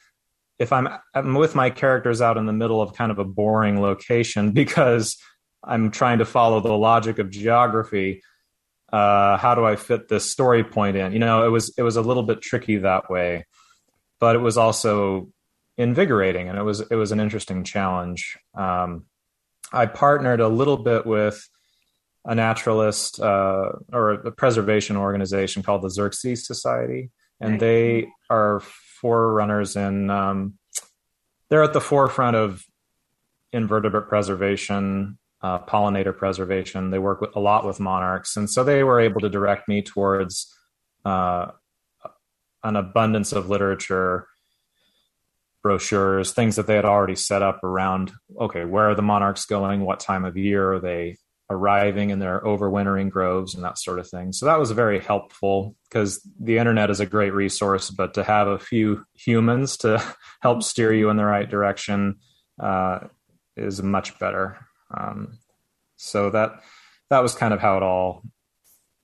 if 0.60 0.74
I'm, 0.74 0.88
I'm 1.14 1.34
with 1.34 1.54
my 1.54 1.70
characters 1.70 2.20
out 2.20 2.36
in 2.36 2.44
the 2.44 2.52
middle 2.52 2.82
of 2.82 2.92
kind 2.94 3.10
of 3.10 3.18
a 3.18 3.24
boring 3.24 3.80
location 3.80 4.52
because 4.52 5.16
I'm 5.64 5.90
trying 5.90 6.18
to 6.18 6.24
follow 6.24 6.60
the 6.60 6.72
logic 6.72 7.18
of 7.18 7.30
geography, 7.30 8.22
uh, 8.92 9.38
how 9.38 9.54
do 9.54 9.64
I 9.64 9.76
fit 9.76 10.08
this 10.08 10.30
story 10.30 10.62
point 10.62 10.96
in? 10.96 11.12
You 11.12 11.18
know, 11.18 11.46
it 11.46 11.48
was 11.48 11.72
it 11.78 11.82
was 11.82 11.96
a 11.96 12.02
little 12.02 12.22
bit 12.22 12.42
tricky 12.42 12.78
that 12.78 13.10
way, 13.10 13.46
but 14.18 14.36
it 14.36 14.40
was 14.40 14.56
also 14.56 15.30
invigorating 15.80 16.48
and 16.48 16.58
it 16.58 16.62
was 16.62 16.80
it 16.80 16.94
was 16.94 17.12
an 17.12 17.20
interesting 17.20 17.64
challenge. 17.64 18.38
Um, 18.54 19.06
I 19.72 19.86
partnered 19.86 20.40
a 20.40 20.48
little 20.48 20.76
bit 20.76 21.06
with 21.06 21.48
a 22.24 22.34
naturalist 22.34 23.20
uh, 23.20 23.72
or 23.92 24.10
a 24.12 24.32
preservation 24.32 24.96
organization 24.96 25.62
called 25.62 25.82
the 25.82 25.88
Xerces 25.88 26.38
Society, 26.38 27.10
and 27.40 27.58
they 27.58 28.08
are 28.28 28.60
forerunners 29.00 29.76
in 29.76 30.10
um, 30.10 30.54
they're 31.48 31.62
at 31.62 31.72
the 31.72 31.80
forefront 31.80 32.36
of 32.36 32.62
invertebrate 33.52 34.08
preservation, 34.08 35.18
uh, 35.42 35.60
pollinator 35.60 36.16
preservation. 36.16 36.90
They 36.90 36.98
work 36.98 37.20
with, 37.20 37.34
a 37.34 37.40
lot 37.40 37.66
with 37.66 37.80
monarchs, 37.80 38.36
and 38.36 38.50
so 38.50 38.64
they 38.64 38.84
were 38.84 39.00
able 39.00 39.22
to 39.22 39.30
direct 39.30 39.66
me 39.66 39.82
towards 39.82 40.54
uh, 41.04 41.52
an 42.62 42.76
abundance 42.76 43.32
of 43.32 43.48
literature, 43.48 44.26
brochures, 45.62 46.32
things 46.32 46.56
that 46.56 46.66
they 46.66 46.76
had 46.76 46.84
already 46.84 47.16
set 47.16 47.42
up 47.42 47.62
around. 47.62 48.12
Okay, 48.40 48.64
where 48.64 48.90
are 48.90 48.94
the 48.94 49.02
monarchs 49.02 49.44
going? 49.46 49.82
What 49.82 50.00
time 50.00 50.24
of 50.24 50.36
year 50.36 50.72
are 50.72 50.80
they 50.80 51.16
arriving 51.50 52.10
in 52.10 52.20
their 52.20 52.40
overwintering 52.40 53.10
groves 53.10 53.54
and 53.54 53.64
that 53.64 53.76
sort 53.76 53.98
of 53.98 54.08
thing. 54.08 54.32
So 54.32 54.46
that 54.46 54.58
was 54.58 54.70
very 54.70 55.00
helpful 55.00 55.74
because 55.88 56.20
the 56.38 56.58
internet 56.58 56.90
is 56.90 57.00
a 57.00 57.06
great 57.06 57.34
resource, 57.34 57.90
but 57.90 58.14
to 58.14 58.22
have 58.22 58.46
a 58.46 58.58
few 58.58 59.04
humans 59.14 59.76
to 59.78 60.02
help 60.40 60.62
steer 60.62 60.92
you 60.94 61.10
in 61.10 61.16
the 61.16 61.24
right 61.24 61.50
direction 61.50 62.20
uh, 62.60 63.00
is 63.56 63.82
much 63.82 64.16
better. 64.20 64.64
Um, 64.96 65.38
so 65.96 66.30
that 66.30 66.60
that 67.10 67.22
was 67.22 67.34
kind 67.34 67.52
of 67.52 67.60
how 67.60 67.76
it 67.76 67.82
all 67.82 68.22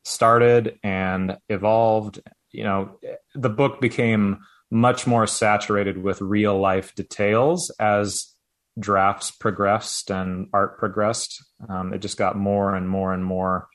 started 0.05 0.79
and 0.85 1.37
evolved. 1.49 2.21
You 2.53 2.65
know, 2.65 2.99
the 3.35 3.51
book 3.51 3.81
became 3.81 4.39
much 4.71 5.07
more 5.07 5.27
saturated 5.27 6.03
with 6.03 6.21
real 6.21 6.59
life 6.59 6.95
details 6.95 7.71
as 7.79 8.35
drafts 8.79 9.31
progressed 9.31 10.11
and 10.11 10.49
art 10.53 10.79
progressed. 10.79 11.45
Um, 11.69 11.93
it 11.95 11.99
just 11.99 12.19
got 12.19 12.37
more 12.37 12.75
and 12.75 12.89
more 12.89 13.13
and 13.13 13.25
more 13.25 13.69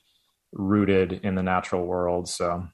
rooted 0.51 1.21
in 1.23 1.35
the 1.35 1.43
natural 1.43 1.85
world. 1.85 2.27
So 2.27 2.67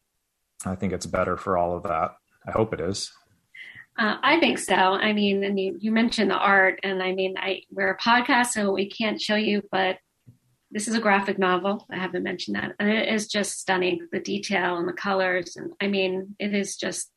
I 0.65 0.75
think 0.75 0.93
it's 0.93 1.05
better 1.05 1.37
for 1.37 1.57
all 1.57 1.75
of 1.75 1.83
that. 1.83 2.11
I 2.47 2.51
hope 2.51 2.73
it 2.73 2.81
is. 2.81 3.11
Uh, 3.97 4.17
I 4.21 4.39
think 4.39 4.59
so. 4.59 4.75
I 4.75 5.11
mean, 5.13 5.43
and 5.43 5.59
you, 5.59 5.77
you 5.79 5.91
mentioned 5.91 6.29
the 6.29 6.37
art, 6.37 6.79
and 6.83 7.01
I 7.01 7.13
mean, 7.13 7.35
I 7.37 7.63
we're 7.71 7.91
a 7.91 7.97
podcast, 7.97 8.47
so 8.47 8.71
we 8.71 8.89
can't 8.89 9.19
show 9.19 9.35
you, 9.35 9.63
but 9.71 9.97
this 10.69 10.87
is 10.87 10.93
a 10.93 10.99
graphic 10.99 11.39
novel. 11.39 11.87
I 11.91 11.97
haven't 11.97 12.21
mentioned 12.21 12.57
that, 12.57 12.73
and 12.79 12.89
it 12.89 13.11
is 13.11 13.27
just 13.27 13.59
stunning. 13.59 14.07
The 14.11 14.19
detail 14.19 14.77
and 14.77 14.87
the 14.87 14.93
colors, 14.93 15.55
and 15.55 15.71
I 15.81 15.87
mean, 15.87 16.35
it 16.37 16.53
is 16.53 16.75
just 16.75 17.09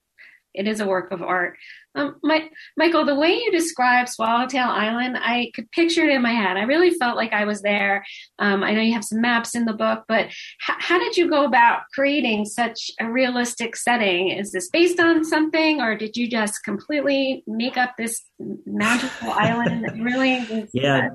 it 0.54 0.66
is 0.66 0.80
a 0.80 0.86
work 0.86 1.12
of 1.12 1.22
art. 1.22 1.56
Um, 1.94 2.16
my, 2.22 2.48
Michael, 2.76 3.04
the 3.04 3.16
way 3.16 3.34
you 3.34 3.50
describe 3.50 4.08
Swallowtail 4.08 4.68
Island, 4.68 5.16
I 5.18 5.50
could 5.54 5.70
picture 5.72 6.04
it 6.04 6.14
in 6.14 6.22
my 6.22 6.32
head. 6.32 6.56
I 6.56 6.62
really 6.62 6.90
felt 6.90 7.16
like 7.16 7.32
I 7.32 7.44
was 7.44 7.62
there. 7.62 8.04
Um, 8.38 8.62
I 8.62 8.72
know 8.72 8.80
you 8.80 8.94
have 8.94 9.04
some 9.04 9.20
maps 9.20 9.56
in 9.56 9.64
the 9.64 9.72
book, 9.72 10.04
but 10.06 10.26
h- 10.26 10.34
how 10.60 10.98
did 10.98 11.16
you 11.16 11.28
go 11.28 11.44
about 11.44 11.82
creating 11.92 12.44
such 12.44 12.90
a 13.00 13.10
realistic 13.10 13.74
setting? 13.74 14.30
Is 14.30 14.52
this 14.52 14.68
based 14.68 15.00
on 15.00 15.24
something, 15.24 15.80
or 15.80 15.96
did 15.96 16.16
you 16.16 16.28
just 16.28 16.62
completely 16.64 17.42
make 17.46 17.76
up 17.76 17.94
this 17.98 18.22
magical 18.66 19.32
island 19.32 19.84
that 19.84 19.94
really? 19.94 20.68
yeah, 20.72 21.08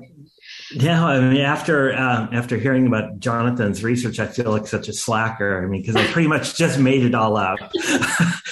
no, 0.74 1.06
I 1.06 1.20
mean 1.20 1.40
after 1.40 1.94
um, 1.94 2.30
after 2.32 2.56
hearing 2.56 2.86
about 2.86 3.18
Jonathan's 3.18 3.84
research, 3.84 4.18
I 4.18 4.26
feel 4.26 4.50
like 4.50 4.66
such 4.66 4.88
a 4.88 4.92
slacker. 4.92 5.62
I 5.62 5.66
mean, 5.66 5.82
because 5.82 5.96
I 5.96 6.06
pretty 6.08 6.28
much 6.28 6.56
just 6.56 6.78
made 6.78 7.04
it 7.04 7.14
all 7.14 7.36
up. 7.36 7.58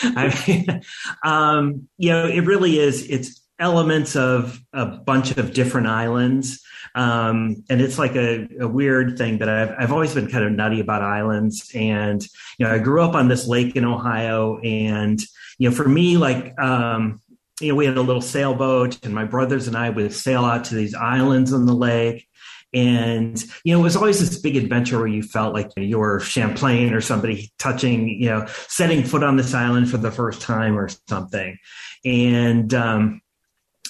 I 0.03 0.45
mean, 0.47 0.83
um, 1.25 1.89
you 1.99 2.11
know, 2.11 2.27
it 2.27 2.41
really 2.41 2.79
is. 2.79 3.09
It's 3.09 3.41
elements 3.59 4.17
of 4.17 4.61
a 4.73 4.87
bunch 4.87 5.33
of 5.33 5.53
different 5.53 5.87
islands, 5.87 6.63
um, 6.95 7.65
and 7.69 7.81
it's 7.81 7.99
like 7.99 8.15
a, 8.15 8.49
a, 8.61 8.69
weird 8.69 9.19
thing. 9.19 9.39
But 9.39 9.49
I've 9.49 9.75
I've 9.79 9.93
always 9.93 10.15
been 10.15 10.29
kind 10.29 10.45
of 10.45 10.53
nutty 10.53 10.81
about 10.81 11.03
islands, 11.03 11.71
and 11.75 12.23
you 12.59 12.67
know, 12.67 12.73
I 12.73 12.79
grew 12.79 13.03
up 13.03 13.15
on 13.15 13.29
this 13.29 13.47
lake 13.47 13.77
in 13.77 13.85
Ohio, 13.85 14.59
and 14.59 15.21
you 15.59 15.71
know, 15.71 15.75
for 15.75 15.89
me, 15.89 16.17
like 16.17 16.59
um, 16.61 17.21
you 17.61 17.69
know, 17.69 17.75
we 17.75 17.87
had 17.87 17.97
a 17.97 18.03
little 18.03 18.23
sailboat, 18.23 19.05
and 19.05 19.15
my 19.15 19.25
brothers 19.25 19.69
and 19.69 19.77
I 19.77 19.91
would 19.91 20.13
sail 20.13 20.45
out 20.45 20.65
to 20.67 20.75
these 20.75 20.95
islands 20.95 21.53
on 21.53 21.67
the 21.67 21.75
lake. 21.75 22.27
And, 22.73 23.41
you 23.63 23.73
know, 23.73 23.79
it 23.79 23.85
was 23.85 23.95
always 23.95 24.19
this 24.19 24.41
big 24.41 24.57
adventure 24.57 24.99
where 24.99 25.07
you 25.07 25.23
felt 25.23 25.55
like 25.55 25.71
you 25.77 26.01
were 26.01 26.19
Champlain 26.19 26.93
or 26.93 27.01
somebody 27.01 27.53
touching, 27.57 28.09
you 28.09 28.29
know, 28.29 28.47
setting 28.49 29.05
foot 29.05 29.23
on 29.23 29.37
this 29.37 29.55
island 29.55 29.89
for 29.89 29.97
the 29.97 30.11
first 30.11 30.41
time 30.43 30.77
or 30.77 30.89
something. 31.09 31.57
And, 32.05 32.75
um, 32.75 33.21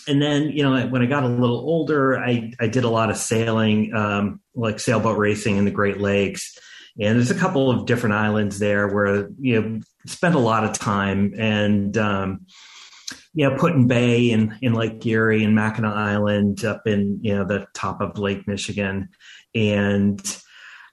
and 0.06 0.20
then, 0.20 0.50
you 0.50 0.62
know, 0.62 0.86
when 0.88 1.00
I 1.00 1.06
got 1.06 1.24
a 1.24 1.28
little 1.28 1.60
older, 1.60 2.18
I, 2.18 2.52
I 2.60 2.66
did 2.66 2.84
a 2.84 2.90
lot 2.90 3.08
of 3.08 3.16
sailing, 3.16 3.94
um, 3.94 4.42
like 4.54 4.78
sailboat 4.78 5.16
racing 5.16 5.56
in 5.56 5.64
the 5.64 5.70
Great 5.70 5.98
Lakes. 5.98 6.58
And 7.00 7.16
there's 7.16 7.30
a 7.30 7.34
couple 7.34 7.70
of 7.70 7.86
different 7.86 8.16
islands 8.16 8.58
there 8.58 8.86
where, 8.86 9.30
you 9.40 9.62
know, 9.62 9.80
spent 10.04 10.34
a 10.34 10.38
lot 10.38 10.64
of 10.64 10.78
time 10.78 11.32
and, 11.38 11.96
um, 11.96 12.46
you 13.34 13.48
know, 13.48 13.56
Put-in-Bay 13.56 14.30
in, 14.30 14.56
in 14.62 14.74
Lake 14.74 15.04
Erie 15.04 15.44
and 15.44 15.54
Mackinac 15.54 15.94
Island 15.94 16.64
up 16.64 16.86
in, 16.86 17.18
you 17.20 17.34
know, 17.34 17.44
the 17.44 17.66
top 17.74 18.00
of 18.00 18.18
Lake 18.18 18.46
Michigan. 18.46 19.08
And 19.54 20.20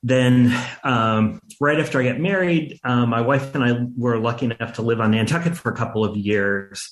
then 0.03 0.59
um, 0.83 1.39
right 1.59 1.79
after 1.79 2.01
I 2.01 2.05
got 2.05 2.19
married, 2.19 2.79
um, 2.83 3.09
my 3.09 3.21
wife 3.21 3.53
and 3.53 3.63
I 3.63 3.85
were 3.95 4.17
lucky 4.17 4.47
enough 4.47 4.73
to 4.73 4.81
live 4.81 4.99
on 4.99 5.11
Nantucket 5.11 5.55
for 5.55 5.71
a 5.71 5.75
couple 5.75 6.03
of 6.03 6.17
years 6.17 6.89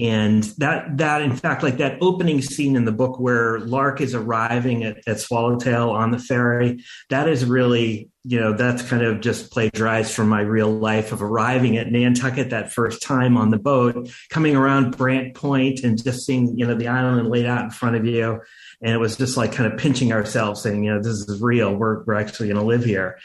and 0.00 0.44
that 0.58 0.96
that 0.96 1.22
in 1.22 1.36
fact 1.36 1.62
like 1.62 1.78
that 1.78 1.98
opening 2.00 2.40
scene 2.40 2.76
in 2.76 2.84
the 2.84 2.92
book 2.92 3.20
where 3.20 3.60
lark 3.60 4.00
is 4.00 4.14
arriving 4.14 4.84
at, 4.84 4.96
at 5.06 5.20
swallowtail 5.20 5.90
on 5.90 6.10
the 6.10 6.18
ferry 6.18 6.82
that 7.10 7.28
is 7.28 7.44
really 7.44 8.08
you 8.24 8.38
know 8.38 8.52
that's 8.52 8.82
kind 8.82 9.02
of 9.02 9.20
just 9.20 9.50
plagiarized 9.50 10.12
from 10.12 10.28
my 10.28 10.40
real 10.40 10.70
life 10.70 11.12
of 11.12 11.22
arriving 11.22 11.76
at 11.76 11.90
nantucket 11.90 12.50
that 12.50 12.72
first 12.72 13.02
time 13.02 13.36
on 13.36 13.50
the 13.50 13.58
boat 13.58 14.08
coming 14.30 14.56
around 14.56 14.96
brant 14.96 15.34
point 15.34 15.80
and 15.80 16.02
just 16.02 16.24
seeing 16.24 16.56
you 16.58 16.66
know 16.66 16.74
the 16.74 16.88
island 16.88 17.28
laid 17.28 17.46
out 17.46 17.64
in 17.64 17.70
front 17.70 17.96
of 17.96 18.06
you. 18.06 18.40
And 18.80 18.92
it 18.92 18.98
was 18.98 19.16
just 19.16 19.36
like 19.36 19.52
kind 19.52 19.72
of 19.72 19.78
pinching 19.78 20.12
ourselves 20.12 20.62
saying 20.62 20.84
you 20.84 20.92
know 20.92 21.02
this 21.02 21.28
is 21.28 21.40
real. 21.40 21.74
We're, 21.74 22.04
we're 22.04 22.14
actually 22.14 22.48
going 22.48 22.60
to 22.60 22.66
live 22.66 22.84
here. 22.84 23.18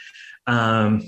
Um, 0.46 1.02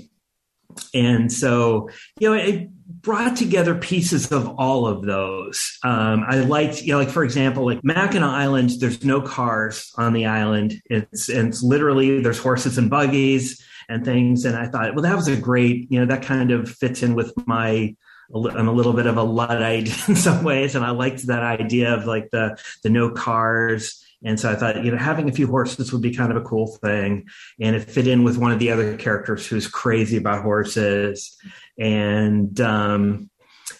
and 0.93 1.31
so 1.31 1.89
you 2.19 2.29
know 2.29 2.35
it 2.35 2.69
brought 3.01 3.35
together 3.35 3.75
pieces 3.75 4.31
of 4.31 4.47
all 4.57 4.85
of 4.85 5.03
those. 5.03 5.77
Um, 5.83 6.23
i 6.27 6.39
liked 6.39 6.81
you 6.81 6.93
know 6.93 6.99
like 6.99 7.09
for 7.09 7.23
example 7.23 7.65
like 7.65 7.83
mackinac 7.83 8.29
island 8.29 8.71
there's 8.79 9.03
no 9.03 9.21
cars 9.21 9.91
on 9.97 10.13
the 10.13 10.25
island. 10.25 10.81
It's 10.85 11.29
it's 11.29 11.63
literally 11.63 12.21
there's 12.21 12.39
horses 12.39 12.77
and 12.77 12.89
buggies 12.89 13.63
and 13.89 14.05
things. 14.05 14.45
And 14.45 14.55
i 14.55 14.67
thought 14.67 14.95
well 14.95 15.03
that 15.03 15.15
was 15.15 15.27
a 15.27 15.35
great 15.35 15.91
you 15.91 15.99
know 15.99 16.05
that 16.05 16.23
kind 16.23 16.51
of 16.51 16.69
fits 16.69 17.03
in 17.03 17.15
with 17.15 17.33
my 17.45 17.95
I'm 18.33 18.67
a 18.67 18.71
little 18.71 18.93
bit 18.93 19.07
of 19.07 19.17
a 19.17 19.23
luddite 19.23 19.87
in 20.07 20.15
some 20.15 20.43
ways, 20.43 20.75
and 20.75 20.85
I 20.85 20.91
liked 20.91 21.27
that 21.27 21.43
idea 21.43 21.93
of 21.93 22.05
like 22.05 22.29
the 22.31 22.57
the 22.83 22.89
no 22.89 23.09
cars 23.11 24.01
and 24.23 24.39
so 24.39 24.51
I 24.51 24.55
thought, 24.55 24.83
you 24.83 24.91
know, 24.91 24.97
having 24.97 25.29
a 25.29 25.33
few 25.33 25.47
horses 25.47 25.91
would 25.91 26.01
be 26.01 26.13
kind 26.13 26.31
of 26.31 26.37
a 26.37 26.45
cool 26.45 26.67
thing. 26.67 27.27
And 27.59 27.75
it 27.75 27.89
fit 27.89 28.07
in 28.07 28.23
with 28.23 28.37
one 28.37 28.51
of 28.51 28.59
the 28.59 28.71
other 28.71 28.95
characters 28.97 29.47
who's 29.47 29.67
crazy 29.67 30.17
about 30.17 30.43
horses. 30.43 31.37
And, 31.79 32.59
um, 32.61 33.29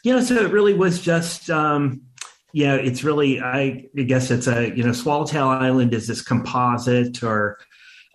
you 0.03 0.13
know, 0.13 0.21
so 0.21 0.35
it 0.35 0.51
really 0.51 0.73
was 0.73 0.99
just, 0.99 1.49
um, 1.49 2.01
yeah, 2.53 2.75
it's 2.75 3.03
really, 3.03 3.39
I, 3.39 3.87
I 3.97 4.01
guess 4.01 4.31
it's 4.31 4.47
a, 4.47 4.75
you 4.75 4.83
know, 4.83 4.93
Swallowtail 4.93 5.47
Island 5.47 5.93
is 5.93 6.07
this 6.07 6.21
composite 6.21 7.21
or, 7.23 7.59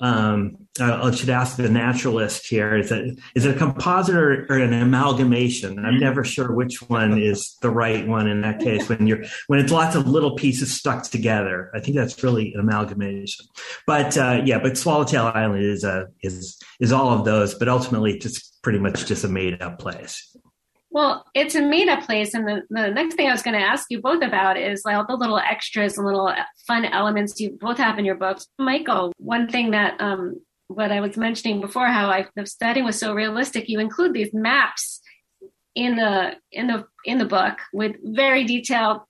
um, 0.01 0.66
I 0.81 1.11
should 1.11 1.31
ask 1.31 1.57
the 1.57 1.69
naturalist 1.69 2.47
here: 2.47 2.77
is 2.77 2.91
it 2.91 3.19
is 3.35 3.45
it 3.45 3.57
a 3.57 3.59
composite 3.59 4.17
or, 4.17 4.59
an 4.59 4.73
amalgamation? 4.73 5.85
I'm 5.85 5.99
never 5.99 6.25
sure 6.25 6.53
which 6.53 6.83
one 6.83 7.21
is 7.21 7.57
the 7.63 7.71
right 7.71 8.07
one 8.07 8.29
in 8.29 8.41
that 8.43 8.61
case. 8.61 8.89
When 8.89 9.07
you're 9.07 9.25
when 9.47 9.61
it's 9.61 9.73
lots 9.73 9.97
of 9.97 10.07
little 10.07 10.35
pieces 10.35 10.75
stuck 10.75 11.05
together, 11.05 11.71
I 11.75 11.81
think 11.81 11.97
that's 11.97 12.23
really 12.23 12.53
an 12.55 12.61
amalgamation. 12.61 13.47
But 13.87 14.17
uh, 14.17 14.43
yeah, 14.45 14.59
but 14.59 14.77
Swallowtail 14.77 15.33
Island 15.35 15.65
is 15.65 15.85
a 15.85 16.09
is 16.23 16.59
is 16.81 16.93
all 16.93 17.11
of 17.11 17.25
those, 17.25 17.55
but 17.55 17.69
ultimately 17.69 18.15
it's 18.15 18.51
pretty 18.63 18.79
much 18.79 19.07
just 19.07 19.25
a 19.25 19.29
made 19.29 19.61
up 19.63 19.79
place. 19.79 20.37
Well, 20.97 21.27
it's 21.35 21.55
a 21.55 21.61
made 21.61 21.91
up 21.91 22.05
place. 22.05 22.33
And 22.33 22.49
the, 22.49 22.63
the 22.71 22.91
next 22.91 23.17
thing 23.17 23.29
I 23.29 23.33
was 23.33 23.43
going 23.43 23.59
to 23.59 23.63
ask 23.63 23.85
you 23.91 24.01
both 24.01 24.23
about 24.23 24.57
is 24.57 24.83
like 24.87 24.97
all 24.97 25.07
the 25.07 25.15
little 25.15 25.39
extras 25.39 25.99
and 25.99 26.07
little 26.07 26.33
fun 26.67 26.87
elements 26.87 27.39
you 27.39 27.59
both 27.61 27.77
have 27.77 27.99
in 27.99 28.07
your 28.07 28.15
books. 28.15 28.47
Michael, 28.59 29.13
one 29.19 29.47
thing 29.47 29.73
that, 29.73 30.01
um, 30.01 30.41
what 30.69 30.93
I 30.93 31.01
was 31.01 31.17
mentioning 31.17 31.61
before, 31.61 31.87
how 31.87 32.09
I, 32.09 32.27
the 32.35 32.47
setting 32.47 32.85
was 32.85 32.99
so 32.99 33.15
realistic, 33.15 33.69
you 33.69 33.79
include 33.79 34.13
these 34.13 34.33
maps 34.33 35.01
in 35.75 35.97
the, 35.97 36.35
in 36.51 36.67
the, 36.67 36.87
in 37.05 37.19
the 37.19 37.25
book 37.25 37.59
with 37.73 37.97
very 38.03 38.45
detailed 38.45 39.03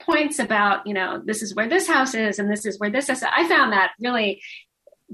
points 0.00 0.38
about, 0.38 0.86
you 0.86 0.94
know, 0.94 1.20
this 1.24 1.42
is 1.42 1.54
where 1.54 1.68
this 1.68 1.86
house 1.86 2.14
is 2.14 2.38
and 2.38 2.50
this 2.50 2.64
is 2.64 2.78
where 2.78 2.90
this 2.90 3.08
is. 3.08 3.22
I 3.22 3.48
found 3.48 3.72
that 3.72 3.92
really 4.00 4.40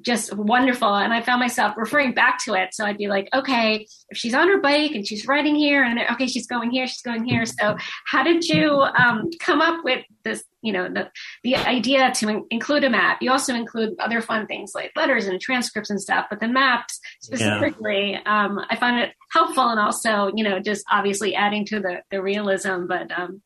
just 0.01 0.35
wonderful. 0.37 0.95
And 0.95 1.13
I 1.13 1.23
found 1.23 1.41
myself 1.41 1.75
referring 1.77 2.15
back 2.15 2.39
to 2.45 2.55
it. 2.55 2.75
So 2.75 2.85
I'd 2.85 2.99
be 2.99 3.09
like, 3.09 3.29
okay, 3.35 3.87
if 4.11 4.19
she's 4.19 4.35
on 4.35 4.49
her 4.49 4.61
bike 4.61 4.93
and 4.93 5.07
she's 5.07 5.27
riding 5.27 5.55
here, 5.55 5.83
and 5.83 5.99
okay, 6.13 6.27
she's 6.27 6.47
going 6.47 6.71
here, 6.71 6.87
she's 6.87 7.03
going 7.03 7.25
here. 7.25 7.47
So 7.47 7.77
how 8.07 8.23
did 8.23 8.45
you 8.45 8.71
um, 8.73 9.31
come 9.41 9.61
up 9.61 9.85
with 9.85 10.05
this? 10.25 10.45
You 10.63 10.73
know, 10.73 10.89
the 10.89 11.09
the 11.45 11.57
idea 11.57 12.13
to 12.17 12.29
in- 12.29 12.47
include 12.51 12.85
a 12.85 12.91
map. 12.91 13.19
You 13.23 13.31
also 13.31 13.55
include 13.55 13.95
other 14.01 14.21
fun 14.21 14.47
things 14.47 14.73
like 14.75 14.91
letters 14.97 15.27
and 15.27 15.41
transcripts 15.41 15.91
and 15.91 16.01
stuff. 16.01 16.27
But 16.29 16.41
the 16.41 16.49
maps 16.49 16.99
specifically, 17.21 18.13
yeah. 18.13 18.45
um, 18.45 18.61
I 18.69 18.77
found 18.77 19.01
it 19.01 19.13
helpful 19.31 19.69
and 19.69 19.79
also, 19.79 20.33
you 20.35 20.43
know, 20.43 20.59
just 20.59 20.85
obviously 20.91 21.35
adding 21.35 21.65
to 21.67 21.81
the 21.81 22.03
the 22.11 22.21
realism. 22.21 22.87
But 22.87 23.17
um, 23.17 23.43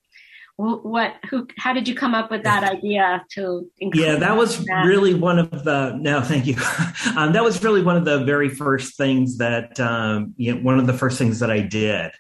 what 0.61 1.15
who 1.31 1.47
how 1.57 1.73
did 1.73 1.89
you 1.89 1.95
come 1.95 2.15
up 2.15 2.31
with 2.31 2.45
that 2.45 2.63
idea 2.65 3.25
to 3.31 3.69
yeah 3.81 4.17
that 4.17 4.37
was 4.37 4.65
that? 4.67 4.85
really 4.85 5.15
one 5.15 5.39
of 5.39 5.65
the 5.65 5.97
no 5.99 6.21
thank 6.21 6.47
you. 6.47 6.57
Um, 7.17 7.33
that 7.33 7.43
was 7.43 7.63
really 7.65 7.83
one 7.83 7.97
of 7.97 8.05
the 8.05 8.25
very 8.25 8.49
first 8.49 8.97
things 8.97 9.39
that 9.39 9.81
um, 9.81 10.35
you 10.37 10.55
know, 10.55 10.61
one 10.61 10.79
of 10.79 10.87
the 10.87 10.93
first 10.93 11.19
things 11.19 11.41
that 11.41 11.51
i 11.51 11.61
did. 11.61 12.13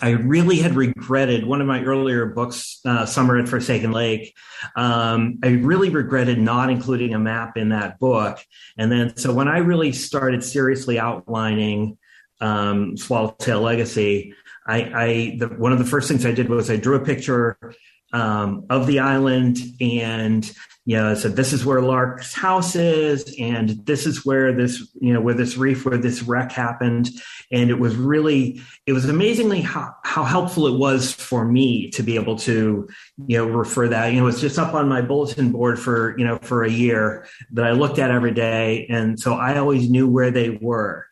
I 0.00 0.10
really 0.10 0.58
had 0.58 0.74
regretted 0.74 1.46
one 1.46 1.60
of 1.60 1.66
my 1.66 1.82
earlier 1.82 2.26
books 2.26 2.80
uh, 2.84 3.06
summer 3.06 3.38
at 3.38 3.48
forsaken 3.48 3.90
lake. 3.92 4.34
Um, 4.76 5.38
i 5.42 5.48
really 5.48 5.90
regretted 5.90 6.38
not 6.38 6.70
including 6.70 7.14
a 7.14 7.18
map 7.18 7.56
in 7.56 7.70
that 7.70 7.98
book. 7.98 8.38
And 8.76 8.92
then 8.92 9.16
so 9.16 9.32
when 9.32 9.48
i 9.48 9.58
really 9.58 9.92
started 9.92 10.44
seriously 10.44 10.98
outlining 10.98 11.98
um, 12.40 12.96
swallowtail 12.96 13.60
legacy 13.60 14.34
I, 14.68 14.76
I 14.76 15.36
the, 15.38 15.48
one 15.48 15.72
of 15.72 15.78
the 15.78 15.84
first 15.84 16.08
things 16.08 16.26
I 16.26 16.32
did 16.32 16.50
was 16.50 16.70
I 16.70 16.76
drew 16.76 16.94
a 16.94 17.04
picture 17.04 17.56
um, 18.12 18.64
of 18.70 18.86
the 18.86 19.00
island 19.00 19.58
and 19.80 20.50
you 20.86 20.96
know 20.96 21.14
said 21.14 21.36
this 21.36 21.52
is 21.52 21.66
where 21.66 21.82
lark's 21.82 22.32
house 22.32 22.74
is 22.74 23.36
and 23.38 23.84
this 23.84 24.06
is 24.06 24.24
where 24.24 24.54
this 24.54 24.90
you 25.00 25.12
know 25.12 25.20
where 25.20 25.34
this 25.34 25.58
reef 25.58 25.84
where 25.84 25.98
this 25.98 26.22
wreck 26.22 26.52
happened. 26.52 27.10
And 27.50 27.70
it 27.70 27.78
was 27.78 27.96
really 27.96 28.60
it 28.86 28.92
was 28.92 29.08
amazingly 29.08 29.60
how, 29.60 29.94
how 30.02 30.24
helpful 30.24 30.66
it 30.66 30.78
was 30.78 31.12
for 31.12 31.44
me 31.44 31.90
to 31.90 32.02
be 32.02 32.14
able 32.14 32.36
to 32.36 32.88
you 33.26 33.36
know 33.36 33.46
refer 33.46 33.88
that. 33.88 34.12
You 34.12 34.20
know 34.20 34.26
it's 34.26 34.40
just 34.40 34.58
up 34.58 34.74
on 34.74 34.88
my 34.88 35.02
bulletin 35.02 35.52
board 35.52 35.78
for 35.78 36.18
you 36.18 36.24
know 36.24 36.38
for 36.38 36.64
a 36.64 36.70
year 36.70 37.26
that 37.52 37.66
i 37.66 37.72
looked 37.72 37.98
at 37.98 38.10
every 38.10 38.32
day. 38.32 38.86
And 38.88 39.20
so 39.20 39.34
i 39.34 39.58
always 39.58 39.90
knew 39.90 40.08
where 40.08 40.30
they 40.30 40.50
were 40.50 41.06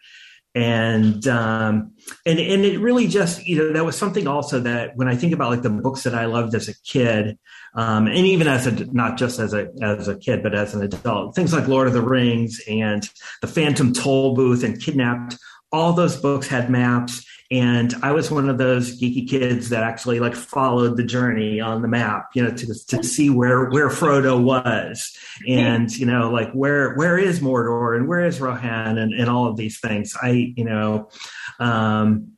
and 0.57 1.29
um, 1.29 1.93
and 2.25 2.39
and 2.39 2.65
it 2.65 2.81
really 2.81 3.07
just 3.07 3.47
you 3.47 3.59
know 3.59 3.75
that 3.75 3.85
was 3.85 3.97
something 3.97 4.27
also 4.27 4.59
that 4.61 4.97
when 4.97 5.07
I 5.07 5.15
think 5.15 5.35
about 5.35 5.51
like 5.51 5.61
the 5.61 5.69
books 5.69 6.05
that 6.05 6.15
I 6.15 6.25
loved 6.25 6.55
as 6.55 6.67
a 6.67 6.75
kid, 6.81 7.39
um, 7.75 8.07
and 8.07 8.27
even 8.27 8.49
as 8.49 8.67
a 8.67 8.73
not 8.87 9.19
just 9.19 9.39
as 9.39 9.53
a 9.53 9.69
as 9.83 10.09
a 10.09 10.17
kid 10.17 10.43
but 10.43 10.55
as 10.55 10.75
an 10.75 10.83
adult, 10.83 11.35
things 11.35 11.53
like 11.53 11.69
Lord 11.69 11.89
of 11.89 11.93
the 11.93 12.01
Rings 12.01 12.59
and 12.67 13.07
the 13.43 13.47
Phantom 13.47 13.93
Tollbooth 13.93 14.65
and 14.65 14.81
Kidnapped, 14.81 15.37
all 15.73 15.93
those 15.93 16.17
books 16.17 16.49
had 16.49 16.71
maps 16.71 17.23
and 17.51 17.95
I 18.03 18.13
was 18.13 18.31
one 18.31 18.49
of 18.49 18.59
those 18.59 19.01
geeky 19.01 19.29
kids 19.29 19.69
that 19.69 19.85
actually 19.85 20.19
like 20.19 20.35
followed 20.35 20.97
the 20.97 21.05
journey 21.05 21.61
on 21.61 21.83
the 21.83 21.89
map, 21.89 22.31
you 22.35 22.43
know, 22.43 22.51
to, 22.51 22.87
to 22.89 23.05
see 23.05 23.31
where, 23.31 23.71
where 23.71 23.89
Frodo 23.89 24.43
was 24.43 25.17
and, 25.47 25.91
you 25.97 26.07
know, 26.07 26.31
like 26.31 26.53
where, 26.53 26.95
where 26.95 27.19
is 27.19 27.41
Mordor 27.41 27.97
and 27.97 28.09
where 28.09 28.25
is 28.25 28.41
Rohan 28.41 28.99
and, 28.99 29.13
and 29.15 29.31
all 29.31 29.47
of 29.47 29.57
these 29.57 29.79
things. 29.79 30.15
I, 30.21 30.55
you 30.57 30.65
know, 30.65 31.09
um, 31.61 32.33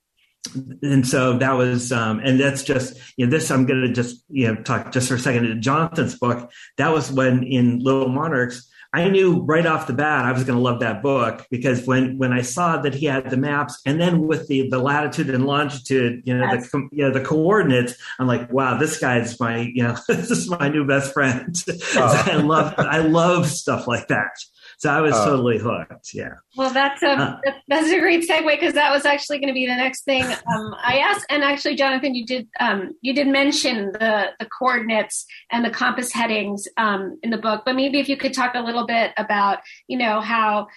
and 0.82 1.06
so 1.06 1.38
that 1.38 1.52
was 1.52 1.92
um, 1.92 2.20
and 2.20 2.38
that's 2.38 2.62
just 2.62 2.96
you 3.16 3.26
know 3.26 3.30
this 3.30 3.50
i'm 3.50 3.66
going 3.66 3.82
to 3.82 3.92
just 3.92 4.24
you 4.30 4.46
know 4.46 4.62
talk 4.62 4.92
just 4.92 5.08
for 5.08 5.16
a 5.16 5.18
second 5.18 5.60
jonathan's 5.60 6.18
book 6.18 6.50
that 6.78 6.92
was 6.92 7.10
when 7.10 7.42
in 7.42 7.80
little 7.80 8.08
monarchs 8.08 8.70
I 8.92 9.08
knew 9.08 9.42
right 9.42 9.66
off 9.66 9.86
the 9.86 9.92
bat 9.92 10.24
I 10.24 10.32
was 10.32 10.44
going 10.44 10.56
to 10.56 10.62
love 10.62 10.80
that 10.80 11.02
book 11.02 11.46
because 11.50 11.86
when 11.86 12.16
when 12.16 12.32
I 12.32 12.40
saw 12.40 12.80
that 12.80 12.94
he 12.94 13.04
had 13.04 13.28
the 13.28 13.36
maps 13.36 13.78
and 13.84 14.00
then 14.00 14.26
with 14.26 14.48
the 14.48 14.68
the 14.70 14.78
latitude 14.78 15.28
and 15.28 15.44
longitude, 15.44 16.22
you 16.24 16.34
know, 16.34 16.44
yes. 16.44 16.70
the 16.70 16.88
you 16.90 17.04
know 17.04 17.12
the 17.12 17.20
coordinates, 17.20 17.94
I'm 18.18 18.26
like, 18.26 18.50
wow, 18.50 18.78
this 18.78 18.98
guy's 18.98 19.38
my 19.38 19.58
you 19.58 19.82
know 19.82 19.96
this 20.08 20.30
is 20.30 20.48
my 20.48 20.68
new 20.68 20.86
best 20.86 21.12
friend. 21.12 21.54
Oh. 21.96 22.22
I 22.26 22.36
love 22.36 22.74
I 22.78 22.98
love 22.98 23.46
stuff 23.46 23.86
like 23.86 24.08
that. 24.08 24.30
So 24.78 24.90
I 24.90 25.00
was 25.00 25.12
uh, 25.12 25.24
totally 25.24 25.58
hooked. 25.58 26.14
Yeah. 26.14 26.34
Well, 26.56 26.72
that's 26.72 27.02
a 27.02 27.10
uh, 27.10 27.40
that's 27.66 27.90
a 27.90 27.98
great 27.98 28.28
segue 28.28 28.48
because 28.48 28.74
that 28.74 28.92
was 28.92 29.04
actually 29.04 29.38
going 29.38 29.48
to 29.48 29.54
be 29.54 29.66
the 29.66 29.74
next 29.74 30.04
thing 30.04 30.22
um, 30.22 30.74
I 30.82 30.98
asked. 30.98 31.26
And 31.30 31.42
actually, 31.42 31.74
Jonathan, 31.74 32.14
you 32.14 32.24
did 32.24 32.46
um, 32.60 32.92
you 33.02 33.12
did 33.12 33.26
mention 33.26 33.90
the 33.92 34.28
the 34.38 34.46
coordinates 34.46 35.26
and 35.50 35.64
the 35.64 35.70
compass 35.70 36.12
headings 36.12 36.68
um, 36.76 37.18
in 37.24 37.30
the 37.30 37.38
book, 37.38 37.62
but 37.66 37.74
maybe 37.74 37.98
if 37.98 38.08
you 38.08 38.16
could 38.16 38.32
talk 38.32 38.54
a 38.54 38.60
little 38.60 38.86
bit 38.86 39.12
about 39.18 39.58
you 39.88 39.98
know 39.98 40.20
how. 40.20 40.68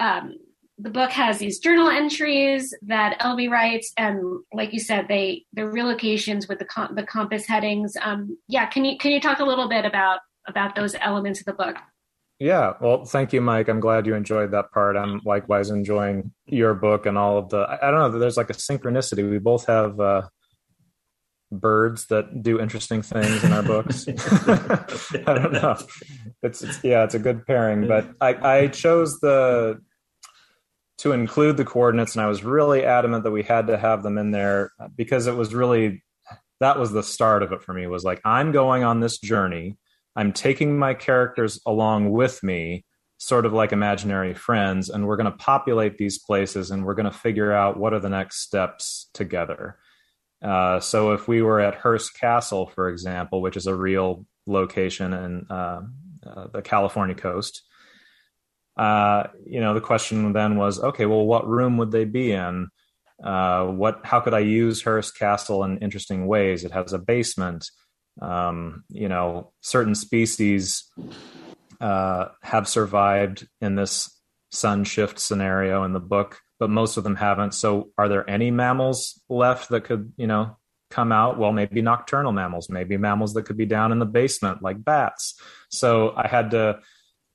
Um, 0.00 0.34
the 0.76 0.90
book 0.90 1.12
has 1.12 1.38
these 1.38 1.60
journal 1.60 1.88
entries 1.88 2.74
that 2.82 3.16
Elvie 3.20 3.48
writes, 3.48 3.92
and 3.96 4.40
like 4.52 4.72
you 4.72 4.80
said, 4.80 5.06
they 5.06 5.44
they're 5.52 5.72
relocations 5.72 6.48
with 6.48 6.58
the 6.58 6.64
com- 6.64 6.96
the 6.96 7.04
compass 7.04 7.46
headings. 7.46 7.96
Um, 8.02 8.36
yeah, 8.48 8.66
can 8.66 8.84
you 8.84 8.98
can 8.98 9.12
you 9.12 9.20
talk 9.20 9.38
a 9.38 9.44
little 9.44 9.68
bit 9.68 9.84
about 9.84 10.18
about 10.48 10.74
those 10.74 10.96
elements 11.00 11.38
of 11.38 11.46
the 11.46 11.52
book? 11.52 11.76
Yeah, 12.40 12.72
well, 12.80 13.04
thank 13.04 13.32
you, 13.32 13.40
Mike. 13.40 13.68
I'm 13.68 13.80
glad 13.80 14.06
you 14.06 14.14
enjoyed 14.14 14.50
that 14.50 14.72
part. 14.72 14.96
I'm 14.96 15.20
likewise 15.24 15.70
enjoying 15.70 16.32
your 16.46 16.74
book 16.74 17.06
and 17.06 17.16
all 17.16 17.38
of 17.38 17.48
the. 17.48 17.78
I, 17.80 17.90
don't 17.90 18.12
know. 18.12 18.18
There's 18.18 18.36
like 18.36 18.50
a 18.50 18.54
synchronicity. 18.54 19.28
We 19.28 19.38
both 19.38 19.66
have 19.66 20.00
uh, 20.00 20.22
birds 21.52 22.06
that 22.06 22.42
do 22.42 22.60
interesting 22.60 23.02
things 23.02 23.44
in 23.44 23.52
our 23.52 23.62
books. 23.62 24.06
I 24.08 25.34
don't 25.34 25.52
know. 25.52 25.76
It's, 26.42 26.62
it's, 26.62 26.82
yeah, 26.82 27.04
it's 27.04 27.14
a 27.14 27.20
good 27.20 27.46
pairing. 27.46 27.86
But 27.86 28.10
I, 28.20 28.34
I 28.34 28.66
chose 28.68 29.20
the 29.20 29.80
to 30.98 31.12
include 31.12 31.56
the 31.56 31.64
coordinates, 31.64 32.16
and 32.16 32.22
I 32.22 32.28
was 32.28 32.42
really 32.42 32.84
adamant 32.84 33.24
that 33.24 33.30
we 33.30 33.44
had 33.44 33.68
to 33.68 33.78
have 33.78 34.02
them 34.02 34.18
in 34.18 34.32
there 34.32 34.72
because 34.96 35.28
it 35.28 35.36
was 35.36 35.54
really 35.54 36.02
that 36.60 36.78
was 36.78 36.92
the 36.92 37.02
start 37.02 37.44
of 37.44 37.52
it 37.52 37.62
for 37.62 37.72
me. 37.72 37.86
Was 37.86 38.04
like 38.04 38.20
I'm 38.24 38.50
going 38.50 38.82
on 38.82 38.98
this 38.98 39.18
journey 39.18 39.76
I'm 40.16 40.32
taking 40.32 40.78
my 40.78 40.94
characters 40.94 41.60
along 41.66 42.10
with 42.10 42.42
me, 42.42 42.84
sort 43.18 43.46
of 43.46 43.52
like 43.52 43.72
imaginary 43.72 44.34
friends, 44.34 44.90
and 44.90 45.06
we're 45.06 45.16
going 45.16 45.30
to 45.30 45.38
populate 45.38 45.98
these 45.98 46.18
places 46.18 46.70
and 46.70 46.84
we're 46.84 46.94
going 46.94 47.10
to 47.10 47.18
figure 47.18 47.52
out 47.52 47.78
what 47.78 47.92
are 47.92 48.00
the 48.00 48.08
next 48.08 48.40
steps 48.40 49.08
together. 49.14 49.78
Uh, 50.42 50.78
so 50.78 51.12
if 51.12 51.26
we 51.26 51.42
were 51.42 51.60
at 51.60 51.74
Hearst 51.74 52.18
Castle, 52.18 52.66
for 52.66 52.88
example, 52.88 53.40
which 53.40 53.56
is 53.56 53.66
a 53.66 53.74
real 53.74 54.26
location 54.46 55.12
in 55.14 55.46
uh, 55.48 55.80
uh, 56.26 56.46
the 56.52 56.62
California 56.62 57.14
coast, 57.14 57.62
uh, 58.76 59.24
you 59.46 59.60
know, 59.60 59.74
the 59.74 59.80
question 59.80 60.32
then 60.32 60.56
was, 60.56 60.80
okay, 60.80 61.06
well, 61.06 61.24
what 61.24 61.48
room 61.48 61.78
would 61.78 61.92
they 61.92 62.04
be 62.04 62.32
in? 62.32 62.68
Uh, 63.22 63.66
what? 63.66 64.00
How 64.04 64.20
could 64.20 64.34
I 64.34 64.40
use 64.40 64.82
Hearst 64.82 65.16
Castle 65.16 65.62
in 65.64 65.78
interesting 65.78 66.26
ways? 66.26 66.64
It 66.64 66.72
has 66.72 66.92
a 66.92 66.98
basement. 66.98 67.70
Um, 68.20 68.84
you 68.88 69.08
know, 69.08 69.52
certain 69.60 69.94
species 69.94 70.84
uh, 71.80 72.26
have 72.42 72.68
survived 72.68 73.46
in 73.60 73.74
this 73.74 74.10
sun 74.50 74.84
shift 74.84 75.18
scenario 75.18 75.84
in 75.84 75.92
the 75.92 76.00
book, 76.00 76.40
but 76.58 76.70
most 76.70 76.96
of 76.96 77.04
them 77.04 77.16
haven't. 77.16 77.54
So, 77.54 77.90
are 77.98 78.08
there 78.08 78.28
any 78.28 78.50
mammals 78.50 79.20
left 79.28 79.68
that 79.70 79.84
could, 79.84 80.12
you 80.16 80.26
know, 80.26 80.56
come 80.90 81.12
out? 81.12 81.38
Well, 81.38 81.52
maybe 81.52 81.82
nocturnal 81.82 82.32
mammals, 82.32 82.68
maybe 82.70 82.96
mammals 82.96 83.34
that 83.34 83.44
could 83.44 83.56
be 83.56 83.66
down 83.66 83.92
in 83.92 83.98
the 83.98 84.06
basement, 84.06 84.62
like 84.62 84.82
bats. 84.82 85.34
So, 85.70 86.14
I 86.16 86.28
had 86.28 86.52
to 86.52 86.78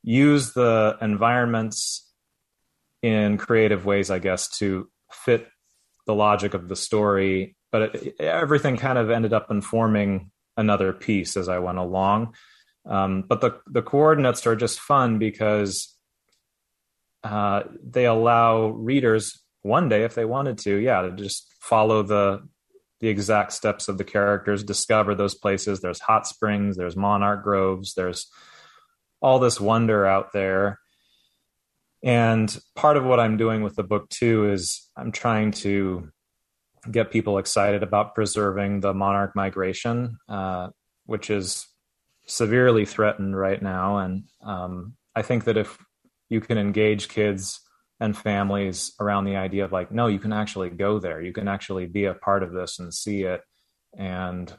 use 0.01 0.53
the 0.53 0.97
environments 1.01 2.09
in 3.01 3.37
creative 3.37 3.85
ways, 3.85 4.09
I 4.09 4.19
guess, 4.19 4.49
to 4.59 4.89
fit 5.11 5.47
the 6.05 6.15
logic 6.15 6.53
of 6.53 6.67
the 6.67 6.75
story. 6.75 7.55
But 7.71 7.95
it, 7.95 8.15
everything 8.19 8.77
kind 8.77 8.97
of 8.97 9.09
ended 9.09 9.33
up 9.33 9.51
informing 9.51 10.31
another 10.59 10.93
piece 10.93 11.37
as 11.37 11.49
I 11.49 11.59
went 11.59 11.77
along. 11.77 12.35
Um, 12.85 13.23
but 13.27 13.41
the 13.41 13.59
the 13.67 13.81
coordinates 13.81 14.45
are 14.47 14.55
just 14.55 14.79
fun 14.79 15.19
because 15.19 15.95
uh, 17.23 17.63
they 17.83 18.05
allow 18.05 18.67
readers 18.67 19.41
one 19.61 19.89
day, 19.89 20.03
if 20.03 20.15
they 20.15 20.25
wanted 20.25 20.57
to, 20.59 20.77
yeah, 20.77 21.01
to 21.01 21.11
just 21.11 21.53
follow 21.59 22.03
the 22.03 22.47
the 22.99 23.07
exact 23.07 23.53
steps 23.53 23.87
of 23.87 23.97
the 23.97 24.03
characters, 24.03 24.63
discover 24.63 25.15
those 25.15 25.35
places. 25.35 25.79
There's 25.79 26.01
hot 26.01 26.27
springs, 26.27 26.75
there's 26.75 26.97
monarch 26.97 27.43
groves, 27.43 27.93
there's 27.93 28.27
all 29.21 29.39
this 29.39 29.59
wonder 29.59 30.05
out 30.05 30.33
there. 30.33 30.79
And 32.03 32.55
part 32.75 32.97
of 32.97 33.05
what 33.05 33.19
I'm 33.19 33.37
doing 33.37 33.63
with 33.63 33.75
the 33.75 33.83
book 33.83 34.09
too 34.09 34.49
is 34.51 34.89
I'm 34.97 35.11
trying 35.11 35.51
to 35.51 36.09
get 36.91 37.11
people 37.11 37.37
excited 37.37 37.83
about 37.83 38.15
preserving 38.15 38.79
the 38.79 38.93
monarch 38.93 39.35
migration, 39.35 40.17
uh, 40.27 40.69
which 41.05 41.29
is 41.29 41.67
severely 42.25 42.85
threatened 42.85 43.37
right 43.37 43.61
now. 43.61 43.97
And 43.97 44.23
um, 44.43 44.95
I 45.15 45.21
think 45.21 45.45
that 45.45 45.57
if 45.57 45.77
you 46.29 46.41
can 46.41 46.57
engage 46.57 47.09
kids 47.09 47.59
and 47.99 48.17
families 48.17 48.93
around 48.99 49.25
the 49.25 49.35
idea 49.35 49.65
of 49.65 49.71
like, 49.71 49.91
no, 49.91 50.07
you 50.07 50.19
can 50.19 50.31
actually 50.31 50.69
go 50.69 50.99
there, 50.99 51.21
you 51.21 51.33
can 51.33 51.47
actually 51.47 51.85
be 51.85 52.05
a 52.05 52.13
part 52.13 52.43
of 52.43 52.53
this 52.53 52.79
and 52.79 52.93
see 52.93 53.23
it, 53.23 53.41
and 53.97 54.53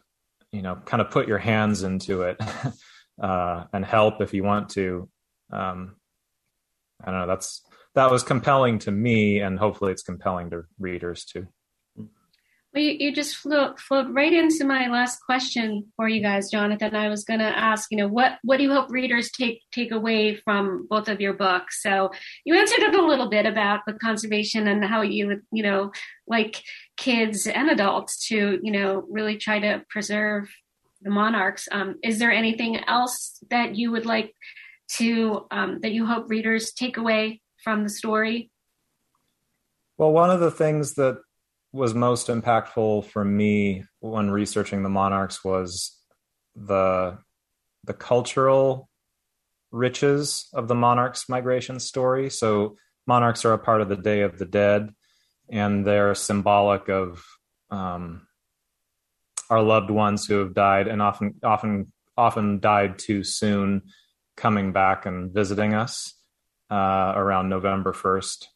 you 0.52 0.62
know, 0.62 0.76
kind 0.84 1.00
of 1.00 1.10
put 1.10 1.28
your 1.28 1.38
hands 1.38 1.84
into 1.84 2.22
it 2.22 2.40
uh, 3.22 3.64
and 3.72 3.84
help 3.84 4.20
if 4.20 4.34
you 4.34 4.42
want 4.42 4.70
to. 4.70 5.08
Um, 5.52 5.96
I 7.02 7.10
don't 7.10 7.20
know. 7.20 7.26
That's 7.26 7.62
that 7.94 8.10
was 8.10 8.22
compelling 8.22 8.78
to 8.80 8.90
me, 8.90 9.40
and 9.40 9.58
hopefully, 9.58 9.92
it's 9.92 10.02
compelling 10.02 10.50
to 10.50 10.64
readers 10.78 11.24
too. 11.24 11.46
Well, 12.72 12.84
you, 12.84 12.96
you 13.00 13.12
just 13.12 13.36
flew, 13.36 13.74
flowed 13.76 14.14
right 14.14 14.32
into 14.32 14.64
my 14.64 14.86
last 14.86 15.20
question 15.24 15.92
for 15.96 16.08
you 16.08 16.22
guys, 16.22 16.50
Jonathan. 16.50 16.94
I 16.94 17.08
was 17.08 17.24
going 17.24 17.40
to 17.40 17.58
ask, 17.58 17.90
you 17.90 17.98
know, 17.98 18.06
what 18.06 18.38
what 18.42 18.58
do 18.58 18.62
you 18.62 18.72
hope 18.72 18.90
readers 18.90 19.32
take 19.32 19.62
take 19.72 19.90
away 19.90 20.36
from 20.36 20.86
both 20.88 21.08
of 21.08 21.20
your 21.20 21.32
books? 21.32 21.82
So 21.82 22.12
you 22.44 22.54
answered 22.54 22.84
it 22.84 22.94
a 22.94 23.04
little 23.04 23.28
bit 23.28 23.44
about 23.44 23.80
the 23.86 23.94
conservation 23.94 24.68
and 24.68 24.84
how 24.84 25.02
you 25.02 25.42
you 25.50 25.64
know, 25.64 25.90
like 26.28 26.62
kids 26.96 27.48
and 27.48 27.70
adults 27.70 28.28
to, 28.28 28.60
you 28.62 28.70
know, 28.70 29.04
really 29.10 29.36
try 29.36 29.58
to 29.58 29.82
preserve 29.88 30.48
the 31.02 31.10
monarchs. 31.10 31.68
Um, 31.72 31.96
is 32.04 32.20
there 32.20 32.30
anything 32.30 32.76
else 32.86 33.42
that 33.50 33.74
you 33.74 33.90
would 33.90 34.06
like 34.06 34.32
to 34.98 35.46
um, 35.50 35.80
that 35.80 35.90
you 35.90 36.06
hope 36.06 36.30
readers 36.30 36.72
take 36.72 36.98
away 36.98 37.40
from 37.64 37.82
the 37.82 37.90
story? 37.90 38.52
Well, 39.98 40.12
one 40.12 40.30
of 40.30 40.38
the 40.38 40.52
things 40.52 40.94
that 40.94 41.20
was 41.72 41.94
most 41.94 42.28
impactful 42.28 43.04
for 43.06 43.24
me 43.24 43.84
when 44.00 44.30
researching 44.30 44.82
the 44.82 44.88
monarchs 44.88 45.44
was 45.44 45.96
the 46.56 47.18
the 47.84 47.94
cultural 47.94 48.88
riches 49.70 50.48
of 50.52 50.68
the 50.68 50.74
monarchs 50.74 51.28
migration 51.28 51.78
story. 51.78 52.28
So 52.28 52.76
monarchs 53.06 53.44
are 53.44 53.52
a 53.52 53.58
part 53.58 53.80
of 53.80 53.88
the 53.88 53.96
day 53.96 54.22
of 54.22 54.38
the 54.38 54.44
dead 54.44 54.90
and 55.48 55.86
they're 55.86 56.14
symbolic 56.14 56.88
of 56.88 57.24
um, 57.70 58.26
our 59.48 59.62
loved 59.62 59.90
ones 59.90 60.26
who 60.26 60.38
have 60.38 60.54
died 60.54 60.86
and 60.88 61.02
often 61.02 61.34
often 61.42 61.92
often 62.16 62.60
died 62.60 62.98
too 62.98 63.24
soon 63.24 63.82
coming 64.36 64.72
back 64.72 65.06
and 65.06 65.32
visiting 65.32 65.74
us 65.74 66.14
uh, 66.70 67.12
around 67.16 67.48
november 67.48 67.92
1st 67.92 68.46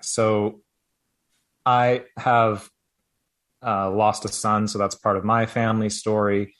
so 0.00 0.60
I 1.68 2.04
have 2.16 2.66
uh, 3.62 3.90
lost 3.90 4.24
a 4.24 4.28
son, 4.28 4.68
so 4.68 4.78
that's 4.78 4.94
part 4.94 5.18
of 5.18 5.24
my 5.24 5.44
family 5.44 5.90
story. 5.90 6.54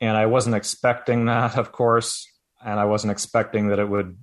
And 0.00 0.16
I 0.16 0.24
wasn't 0.24 0.56
expecting 0.56 1.26
that, 1.26 1.58
of 1.58 1.70
course, 1.70 2.26
and 2.64 2.80
I 2.80 2.86
wasn't 2.86 3.10
expecting 3.10 3.68
that 3.68 3.78
it 3.78 3.86
would 3.86 4.16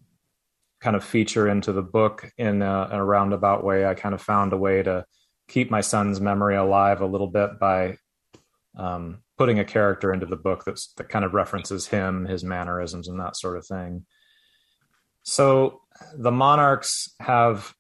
kind 0.82 0.96
of 0.96 1.04
feature 1.04 1.48
into 1.48 1.74
the 1.74 1.84
book 1.84 2.32
in 2.40 2.64
a, 2.64 2.90
in 2.92 2.96
a 2.96 3.06
roundabout 3.06 3.64
way. 3.64 3.86
I 3.86 3.94
kind 3.94 4.16
of 4.16 4.22
found 4.22 4.52
a 4.52 4.58
way 4.58 4.82
to 4.82 5.06
keep 5.48 5.70
my 5.70 5.82
son's 5.82 6.20
memory 6.20 6.56
alive 6.56 7.02
a 7.02 7.06
little 7.06 7.28
bit 7.30 7.60
by 7.60 7.98
um, 8.76 9.20
putting 9.38 9.60
a 9.60 9.66
character 9.66 10.12
into 10.12 10.26
the 10.26 10.36
book 10.36 10.66
that's, 10.66 10.92
that 10.98 11.10
kind 11.10 11.24
of 11.24 11.36
references 11.36 11.86
him, 11.86 12.26
his 12.26 12.44
mannerisms, 12.44 13.08
and 13.08 13.20
that 13.20 13.38
sort 13.38 13.58
of 13.58 13.68
thing. 13.68 14.08
So 15.22 15.82
the 16.18 16.32
monarchs 16.32 17.14
have 17.20 17.76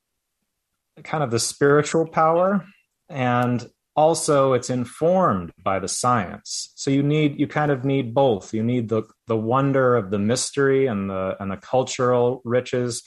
kind 1.03 1.23
of 1.23 1.31
the 1.31 1.39
spiritual 1.39 2.07
power 2.07 2.65
and 3.09 3.67
also 3.95 4.53
it's 4.53 4.69
informed 4.69 5.51
by 5.62 5.77
the 5.77 5.88
science. 5.88 6.71
So 6.75 6.89
you 6.89 7.03
need 7.03 7.38
you 7.38 7.47
kind 7.47 7.69
of 7.69 7.83
need 7.83 8.13
both. 8.13 8.53
You 8.53 8.63
need 8.63 8.88
the 8.88 9.03
the 9.27 9.35
wonder 9.35 9.97
of 9.97 10.09
the 10.09 10.19
mystery 10.19 10.88
and 10.88 11.09
the 11.09 11.35
and 11.39 11.51
the 11.51 11.57
cultural 11.57 12.41
riches 12.45 13.03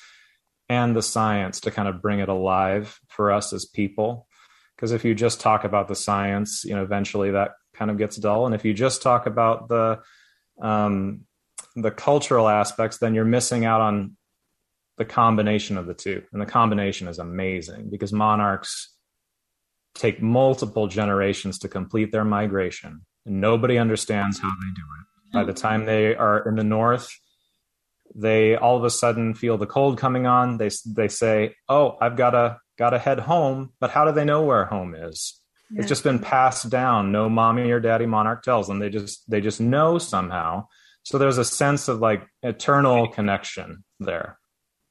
and 0.69 0.95
the 0.95 1.03
science 1.03 1.61
to 1.61 1.71
kind 1.71 1.89
of 1.89 2.03
bring 2.03 2.19
it 2.19 2.29
alive 2.29 2.99
for 3.09 3.33
us 3.33 3.53
as 3.53 3.65
people. 3.65 4.27
Because 4.77 4.93
if 4.93 5.05
you 5.05 5.15
just 5.15 5.41
talk 5.41 5.65
about 5.65 5.89
the 5.89 5.95
science 5.95 6.63
you 6.65 6.75
know 6.75 6.83
eventually 6.83 7.31
that 7.31 7.53
kind 7.75 7.91
of 7.91 7.97
gets 7.97 8.17
dull. 8.17 8.45
And 8.45 8.55
if 8.55 8.65
you 8.65 8.75
just 8.75 9.01
talk 9.01 9.27
about 9.27 9.69
the 9.69 10.01
um 10.61 11.23
the 11.75 11.91
cultural 11.91 12.49
aspects 12.49 12.99
then 12.99 13.15
you're 13.15 13.25
missing 13.25 13.65
out 13.65 13.81
on 13.81 14.17
the 14.99 15.05
combination 15.05 15.79
of 15.79 15.87
the 15.87 15.95
two. 15.95 16.23
And 16.33 16.41
the 16.41 16.47
combination 16.47 17.09
is 17.09 17.19
amazing 17.19 17.91
because 17.91 18.13
monarchs 18.13 18.95
take 19.95 20.23
multiple 20.23 20.87
generations 20.87 21.59
to 21.61 21.69
complete 21.69 22.13
their 22.13 22.25
migration. 22.25 23.03
And 23.27 23.41
nobody 23.41 23.79
understands 23.79 24.39
how 24.39 24.49
they 24.49 24.69
do 24.75 24.83
it. 24.83 25.33
By 25.33 25.45
the 25.45 25.59
time 25.59 25.87
they 25.87 26.15
are 26.15 26.47
in 26.47 26.57
the 26.57 26.65
north, 26.65 27.11
they 28.15 28.57
all 28.57 28.77
of 28.77 28.85
a 28.85 28.91
sudden 28.91 29.35
feel 29.35 29.57
the 29.57 29.67
cold 29.67 29.97
coming 29.97 30.27
on. 30.27 30.59
They 30.59 30.69
they 30.87 31.09
say, 31.09 31.55
"Oh, 31.69 31.97
I've 32.01 32.17
got 32.17 32.31
to 32.31 32.59
got 32.77 32.91
to 32.91 32.99
head 32.99 33.21
home." 33.21 33.73
But 33.81 33.91
how 33.91 34.05
do 34.05 34.13
they 34.13 34.27
know 34.27 34.43
where 34.43 34.67
home 34.67 34.95
is? 34.95 35.41
Yeah. 35.71 35.81
It's 35.81 35.89
just 35.89 36.05
been 36.05 36.19
passed 36.19 36.69
down. 36.69 37.13
No 37.13 37.31
mommy 37.31 37.71
or 37.71 37.81
daddy 37.81 38.05
monarch 38.05 38.43
tells 38.43 38.69
them. 38.69 38.81
They 38.81 38.91
just 38.91 39.31
they 39.31 39.41
just 39.41 39.61
know 39.61 39.97
somehow. 39.97 40.67
So 41.05 41.17
there's 41.17 41.39
a 41.39 41.45
sense 41.45 41.89
of 41.89 42.01
like 42.01 42.27
eternal 42.43 43.09
connection 43.09 43.85
there 43.99 44.39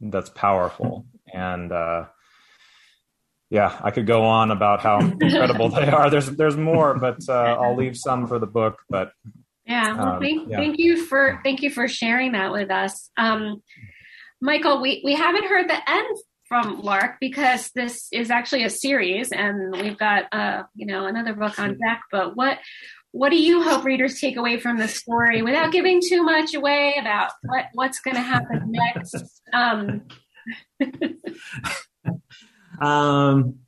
that's 0.01 0.29
powerful. 0.29 1.05
And 1.33 1.71
uh, 1.71 2.05
yeah 3.51 3.77
i 3.83 3.91
could 3.91 4.07
go 4.07 4.23
on 4.23 4.49
about 4.49 4.79
how 4.79 4.99
incredible 4.99 5.69
they 5.77 5.87
are. 5.87 6.09
There's 6.09 6.27
there's 6.31 6.57
more 6.57 6.97
but 6.97 7.19
uh, 7.29 7.57
i'll 7.61 7.75
leave 7.75 7.95
some 7.95 8.25
for 8.25 8.39
the 8.39 8.47
book 8.47 8.81
but 8.89 9.11
yeah 9.67 9.93
well, 9.95 10.07
um, 10.15 10.21
thank, 10.21 10.49
yeah. 10.49 10.57
thank 10.57 10.79
you 10.79 11.05
for 11.05 11.39
thank 11.43 11.61
you 11.61 11.69
for 11.69 11.87
sharing 11.87 12.31
that 12.31 12.51
with 12.51 12.71
us. 12.71 13.11
Um, 13.17 13.61
michael 14.41 14.81
we 14.81 15.01
we 15.03 15.13
haven't 15.13 15.45
heard 15.45 15.69
the 15.69 15.89
end 15.89 16.17
from 16.47 16.81
lark 16.81 17.17
because 17.21 17.69
this 17.75 18.07
is 18.11 18.31
actually 18.31 18.63
a 18.63 18.69
series 18.69 19.31
and 19.31 19.71
we've 19.73 19.97
got 19.97 20.25
uh 20.33 20.63
you 20.73 20.85
know 20.85 21.05
another 21.05 21.33
book 21.33 21.59
on 21.59 21.77
deck 21.77 22.01
but 22.11 22.35
what 22.35 22.57
what 23.11 23.29
do 23.29 23.37
you 23.37 23.61
hope 23.61 23.83
readers 23.83 24.19
take 24.19 24.37
away 24.37 24.59
from 24.59 24.77
the 24.77 24.87
story 24.87 25.41
without 25.41 25.71
giving 25.71 26.01
too 26.01 26.23
much 26.23 26.53
away 26.53 26.95
about 26.99 27.31
what 27.43 27.65
what's 27.73 27.99
going 27.99 28.15
to 28.15 28.21
happen 28.21 28.71
next? 28.71 29.41
Um, 29.53 30.03
um 32.81 33.59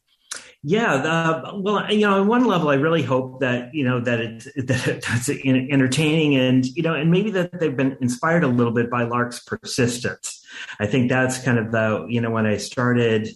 yeah 0.64 0.98
the, 0.98 1.60
well 1.60 1.92
you 1.92 2.02
know 2.02 2.22
on 2.22 2.28
one 2.28 2.46
level 2.46 2.70
i 2.70 2.76
really 2.76 3.04
hope 3.04 3.42
that 3.42 3.70
you 3.74 3.84
know 3.84 4.00
that 4.00 4.20
it 4.20 4.44
that 4.68 4.88
it's 4.88 5.30
entertaining 5.30 6.36
and 6.36 6.66
you 6.68 6.82
know 6.82 6.96
and 6.96 7.12
maybe 7.12 7.30
that 7.30 7.60
they've 7.60 7.76
been 7.76 7.98
inspired 8.02 8.44
a 8.44 8.48
little 8.48 8.74
bit 8.74 8.90
by 8.90 9.04
lark's 9.04 9.42
persistence. 9.42 10.40
I 10.80 10.88
think 10.88 11.10
that's 11.10 11.40
kind 11.40 11.60
of 11.60 11.72
the 11.72 12.06
you 12.10 12.22
know 12.22 12.32
when 12.32 12.46
i 12.46 12.58
started 12.58 13.28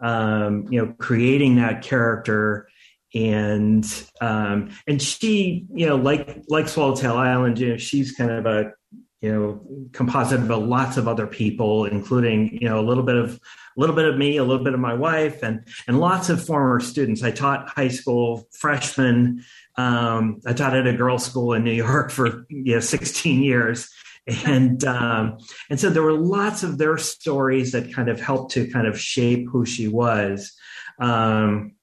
um 0.00 0.66
you 0.68 0.84
know 0.84 0.92
creating 0.98 1.56
that 1.56 1.82
character 1.82 2.68
and 3.14 3.84
um, 4.20 4.70
and 4.86 5.00
she 5.00 5.66
you 5.72 5.86
know 5.86 5.96
like 5.96 6.42
like 6.48 6.68
Swallowtail 6.68 7.16
Island 7.16 7.58
you 7.58 7.70
know 7.70 7.76
she's 7.76 8.12
kind 8.12 8.30
of 8.30 8.46
a 8.46 8.72
you 9.20 9.32
know 9.32 9.60
composite 9.92 10.40
of 10.40 10.62
lots 10.62 10.96
of 10.96 11.08
other 11.08 11.26
people 11.26 11.84
including 11.86 12.58
you 12.60 12.68
know 12.68 12.78
a 12.78 12.82
little 12.82 13.04
bit 13.04 13.16
of 13.16 13.40
a 13.76 13.80
little 13.80 13.96
bit 13.96 14.06
of 14.06 14.16
me 14.16 14.36
a 14.36 14.44
little 14.44 14.64
bit 14.64 14.74
of 14.74 14.80
my 14.80 14.94
wife 14.94 15.42
and 15.42 15.66
and 15.86 16.00
lots 16.00 16.28
of 16.28 16.44
former 16.44 16.80
students. 16.80 17.22
I 17.22 17.30
taught 17.30 17.68
high 17.68 17.88
school 17.88 18.46
freshmen. 18.52 19.44
Um, 19.76 20.40
i 20.46 20.52
taught 20.52 20.76
at 20.76 20.86
a 20.86 20.92
girls 20.92 21.24
school 21.24 21.52
in 21.52 21.64
new 21.64 21.72
york 21.72 22.12
for 22.12 22.46
you 22.48 22.74
know 22.74 22.80
16 22.80 23.42
years. 23.42 23.88
And 24.26 24.82
um, 24.84 25.36
and 25.68 25.78
so 25.78 25.90
there 25.90 26.02
were 26.02 26.14
lots 26.14 26.62
of 26.62 26.78
their 26.78 26.96
stories 26.96 27.72
that 27.72 27.92
kind 27.92 28.08
of 28.08 28.18
helped 28.18 28.52
to 28.52 28.66
kind 28.68 28.86
of 28.86 28.98
shape 28.98 29.46
who 29.50 29.66
she 29.66 29.86
was. 29.86 30.50
Um, 30.98 31.74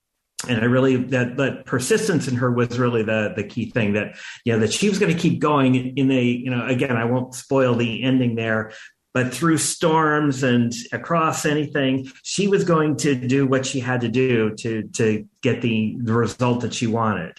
and 0.47 0.59
I 0.59 0.65
really 0.65 0.95
that 0.95 1.37
that 1.37 1.65
persistence 1.65 2.27
in 2.27 2.35
her 2.35 2.51
was 2.51 2.79
really 2.79 3.03
the 3.03 3.33
the 3.35 3.43
key 3.43 3.69
thing 3.69 3.93
that 3.93 4.15
you 4.45 4.53
know 4.53 4.59
that 4.59 4.73
she 4.73 4.89
was 4.89 4.99
going 4.99 5.13
to 5.13 5.19
keep 5.19 5.39
going 5.39 5.75
in 5.97 6.11
a 6.11 6.23
you 6.23 6.49
know 6.49 6.65
again 6.65 6.97
I 6.97 7.05
won't 7.05 7.35
spoil 7.35 7.75
the 7.75 8.03
ending 8.03 8.35
there 8.35 8.73
but 9.13 9.33
through 9.33 9.57
storms 9.57 10.41
and 10.41 10.73
across 10.93 11.45
anything 11.45 12.09
she 12.23 12.47
was 12.47 12.63
going 12.63 12.95
to 12.97 13.15
do 13.15 13.45
what 13.45 13.65
she 13.65 13.79
had 13.79 14.01
to 14.01 14.09
do 14.09 14.55
to 14.55 14.83
to 14.93 15.27
get 15.41 15.61
the 15.61 15.97
the 16.01 16.13
result 16.13 16.61
that 16.61 16.73
she 16.73 16.87
wanted. 16.87 17.37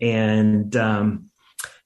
And 0.00 0.74
um 0.76 1.30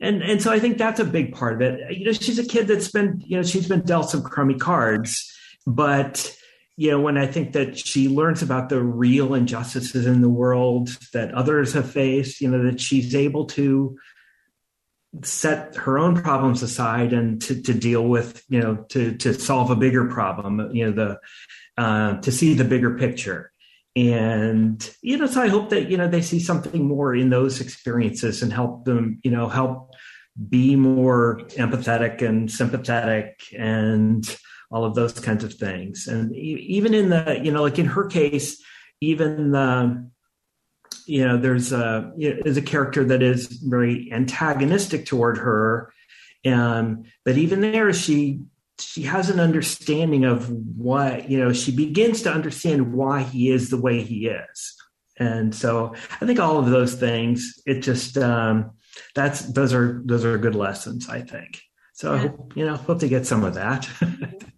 and 0.01 0.23
and 0.23 0.43
so 0.43 0.51
I 0.51 0.59
think 0.59 0.79
that's 0.79 1.01
a 1.01 1.05
big 1.05 1.35
part 1.35 1.55
of 1.55 1.61
it. 1.61 1.97
You 1.97 2.07
know 2.07 2.13
she's 2.13 2.39
a 2.39 2.47
kid 2.47 2.67
that's 2.67 2.91
been 2.91 3.23
you 3.25 3.37
know 3.37 3.43
she's 3.43 3.69
been 3.69 3.83
dealt 3.83 4.11
some 4.11 4.23
crummy 4.23 4.57
cards 4.57 5.33
but 5.67 6.35
you 6.79 6.93
know, 6.93 7.01
when 7.01 7.19
I 7.19 7.27
think 7.27 7.55
that 7.55 7.77
she 7.77 8.09
learns 8.09 8.41
about 8.41 8.69
the 8.69 8.81
real 8.81 9.35
injustices 9.35 10.07
in 10.07 10.21
the 10.21 10.29
world 10.29 10.97
that 11.13 11.35
others 11.35 11.73
have 11.73 11.91
faced, 11.91 12.41
you 12.41 12.49
know, 12.49 12.63
that 12.63 12.81
she's 12.81 13.17
able 13.17 13.47
to 13.47 13.99
set 15.25 15.75
her 15.75 15.99
own 15.99 16.23
problems 16.23 16.63
aside 16.63 17.13
and 17.13 17.43
to, 17.43 17.61
to 17.63 17.75
deal 17.75 18.07
with, 18.07 18.45
you 18.49 18.61
know, 18.61 18.77
to 18.91 19.17
to 19.17 19.35
solve 19.35 19.73
a 19.73 19.77
bigger 19.77 20.05
problem, 20.05 20.73
you 20.73 20.89
know, 20.89 20.93
the 20.93 21.83
uh, 21.83 22.21
to 22.21 22.31
see 22.31 22.55
the 22.55 22.65
bigger 22.65 22.97
picture. 22.97 23.51
And 23.97 24.89
you 25.03 25.17
know, 25.17 25.27
so 25.27 25.43
I 25.43 25.49
hope 25.49 25.71
that 25.71 25.91
you 25.91 25.97
know 25.97 26.07
they 26.07 26.23
see 26.23 26.39
something 26.39 26.87
more 26.87 27.13
in 27.13 27.31
those 27.31 27.61
experiences 27.61 28.41
and 28.41 28.53
help 28.53 28.85
them, 28.85 29.19
you 29.25 29.33
know, 29.33 29.49
help 29.49 29.95
be 30.49 30.77
more 30.77 31.41
empathetic 31.57 32.23
and 32.23 32.49
sympathetic 32.49 33.41
and 33.59 34.25
all 34.71 34.85
of 34.85 34.95
those 34.95 35.13
kinds 35.13 35.45
of 35.45 35.55
things. 35.55 36.07
And 36.07 36.35
even 36.37 36.95
in 36.95 37.09
the, 37.09 37.41
you 37.43 37.53
know, 37.53 37.63
like 37.63 37.79
in 37.79 37.87
her 37.87 38.07
case, 38.07 38.63
even 39.01 39.53
the, 39.53 40.11
you 41.07 41.27
know, 41.27 41.39
there's 41.39 41.73
a 41.73 42.13
is 42.17 42.57
a 42.57 42.63
character 42.63 43.05
that 43.05 43.23
is 43.23 43.47
very 43.47 44.11
antagonistic 44.13 45.07
toward 45.07 45.39
her, 45.39 45.93
um, 46.47 47.05
but 47.25 47.37
even 47.37 47.61
there, 47.61 47.93
she 47.93 48.43
she 48.79 49.03
has 49.03 49.29
an 49.29 49.41
understanding 49.41 50.25
of 50.25 50.49
what 50.51 51.29
you 51.29 51.39
know. 51.39 51.53
She 51.53 51.75
begins 51.75 52.23
to 52.23 52.33
understand 52.33 52.93
why 52.93 53.23
he 53.23 53.51
is 53.51 53.71
the 53.71 53.81
way 53.81 54.03
he 54.03 54.29
is, 54.29 54.77
and 55.19 55.55
so 55.55 55.95
I 56.21 56.27
think 56.27 56.39
all 56.39 56.59
of 56.59 56.71
those 56.71 56.95
things. 56.95 57.61
It 57.67 57.81
just 57.81 58.17
um, 58.19 58.73
that's 59.15 59.41
those 59.41 59.75
are 59.75 60.03
those 60.05 60.25
are 60.25 60.39
good 60.39 60.55
lessons. 60.55 61.09
I 61.09 61.23
think. 61.23 61.61
So 61.95 62.15
yeah. 62.15 62.29
You 62.55 62.67
know 62.67 62.77
hope 62.77 63.01
to 63.01 63.09
get 63.09 63.27
some 63.27 63.45
of 63.45 63.55
that. 63.55 63.89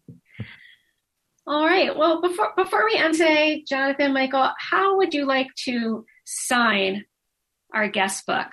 All 1.51 1.67
right. 1.67 1.97
Well, 1.97 2.21
before 2.21 2.53
before 2.57 2.85
we 2.85 2.95
end 2.97 3.15
today, 3.15 3.65
Jonathan, 3.69 4.13
Michael, 4.13 4.53
how 4.57 4.99
would 4.99 5.13
you 5.13 5.27
like 5.27 5.49
to 5.65 6.07
sign 6.25 7.05
our 7.75 7.89
guest 7.89 8.25
book? 8.25 8.53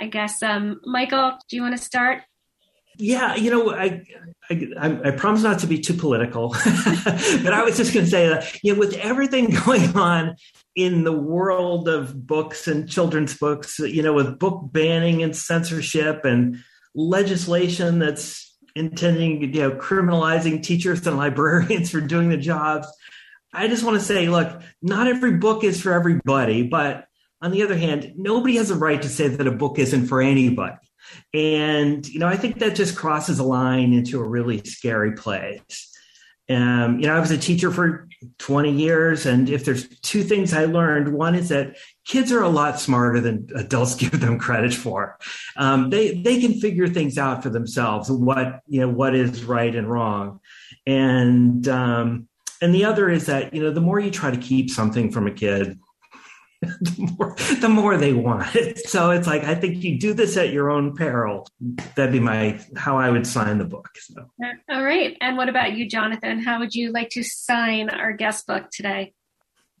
I 0.00 0.06
guess, 0.06 0.42
um, 0.42 0.80
Michael, 0.82 1.36
do 1.50 1.56
you 1.56 1.60
want 1.60 1.76
to 1.76 1.82
start? 1.82 2.22
Yeah, 2.96 3.36
you 3.36 3.50
know, 3.50 3.70
I 3.74 4.02
I, 4.50 4.98
I 5.04 5.10
promise 5.10 5.42
not 5.42 5.58
to 5.58 5.66
be 5.66 5.78
too 5.78 5.92
political, 5.92 6.48
but 7.04 7.52
I 7.52 7.64
was 7.64 7.76
just 7.76 7.92
going 7.92 8.06
to 8.06 8.10
say 8.10 8.30
that 8.30 8.58
you 8.64 8.72
know, 8.72 8.78
with 8.78 8.94
everything 8.94 9.50
going 9.66 9.94
on 9.94 10.34
in 10.74 11.04
the 11.04 11.12
world 11.12 11.86
of 11.86 12.26
books 12.26 12.66
and 12.66 12.88
children's 12.88 13.36
books, 13.36 13.78
you 13.78 14.02
know, 14.02 14.14
with 14.14 14.38
book 14.38 14.72
banning 14.72 15.22
and 15.22 15.36
censorship 15.36 16.24
and 16.24 16.64
legislation 16.94 17.98
that's 17.98 18.47
intending, 18.78 19.42
you 19.54 19.60
know, 19.60 19.70
criminalizing 19.72 20.62
teachers 20.62 21.06
and 21.06 21.16
librarians 21.16 21.90
for 21.92 22.00
doing 22.00 22.28
the 22.28 22.36
jobs. 22.36 22.88
I 23.52 23.68
just 23.68 23.82
want 23.82 23.98
to 23.98 24.04
say, 24.04 24.28
look, 24.28 24.60
not 24.82 25.06
every 25.06 25.32
book 25.32 25.64
is 25.64 25.80
for 25.80 25.92
everybody, 25.92 26.62
but 26.62 27.06
on 27.40 27.50
the 27.50 27.62
other 27.62 27.76
hand, 27.76 28.12
nobody 28.16 28.56
has 28.56 28.70
a 28.70 28.76
right 28.76 29.00
to 29.00 29.08
say 29.08 29.28
that 29.28 29.46
a 29.46 29.52
book 29.52 29.78
isn't 29.78 30.06
for 30.06 30.20
anybody. 30.20 30.76
And, 31.32 32.06
you 32.06 32.18
know, 32.18 32.26
I 32.26 32.36
think 32.36 32.58
that 32.58 32.74
just 32.74 32.96
crosses 32.96 33.38
a 33.38 33.44
line 33.44 33.92
into 33.92 34.20
a 34.20 34.28
really 34.28 34.62
scary 34.64 35.12
place. 35.12 35.97
Um, 36.50 36.98
you 36.98 37.06
know, 37.06 37.14
I 37.14 37.20
was 37.20 37.30
a 37.30 37.38
teacher 37.38 37.70
for 37.70 38.08
20 38.38 38.72
years, 38.72 39.26
and 39.26 39.50
if 39.50 39.64
there's 39.64 39.86
two 40.00 40.22
things 40.22 40.54
I 40.54 40.64
learned, 40.64 41.12
one 41.12 41.34
is 41.34 41.50
that 41.50 41.76
kids 42.06 42.32
are 42.32 42.42
a 42.42 42.48
lot 42.48 42.80
smarter 42.80 43.20
than 43.20 43.48
adults 43.54 43.94
give 43.96 44.18
them 44.18 44.38
credit 44.38 44.72
for. 44.72 45.18
Um, 45.56 45.90
they 45.90 46.20
they 46.22 46.40
can 46.40 46.60
figure 46.60 46.88
things 46.88 47.18
out 47.18 47.42
for 47.42 47.50
themselves, 47.50 48.10
what 48.10 48.60
you 48.66 48.80
know, 48.80 48.88
what 48.88 49.14
is 49.14 49.44
right 49.44 49.74
and 49.74 49.90
wrong, 49.90 50.40
and 50.86 51.68
um, 51.68 52.28
and 52.62 52.74
the 52.74 52.84
other 52.84 53.10
is 53.10 53.26
that 53.26 53.54
you 53.54 53.62
know, 53.62 53.70
the 53.70 53.80
more 53.80 54.00
you 54.00 54.10
try 54.10 54.30
to 54.30 54.36
keep 54.36 54.70
something 54.70 55.10
from 55.10 55.26
a 55.26 55.32
kid, 55.32 55.78
the 56.62 57.14
more, 57.16 57.36
the 57.60 57.68
more 57.68 57.96
they 57.96 58.12
want 58.12 58.56
it. 58.56 58.78
So 58.88 59.10
it's 59.10 59.26
like 59.26 59.44
I 59.44 59.54
think 59.54 59.84
you 59.84 59.98
do 59.98 60.12
this 60.12 60.36
at 60.36 60.52
your 60.52 60.70
own 60.70 60.96
peril. 60.96 61.46
That'd 61.94 62.12
be 62.12 62.20
my 62.20 62.60
how 62.76 62.98
I 62.98 63.10
would 63.10 63.26
sign 63.26 63.58
the 63.58 63.64
book. 63.64 63.88
So. 63.98 64.28
Uh, 64.42 64.54
all 64.68 64.82
right. 64.82 65.16
And 65.20 65.36
what 65.36 65.48
about 65.48 65.74
you, 65.74 65.88
Jonathan? 65.88 66.40
How 66.42 66.58
would 66.58 66.74
you 66.74 66.90
like 66.90 67.10
to 67.10 67.22
sign 67.22 67.90
our 67.90 68.12
guest 68.12 68.46
book 68.46 68.70
today? 68.72 69.14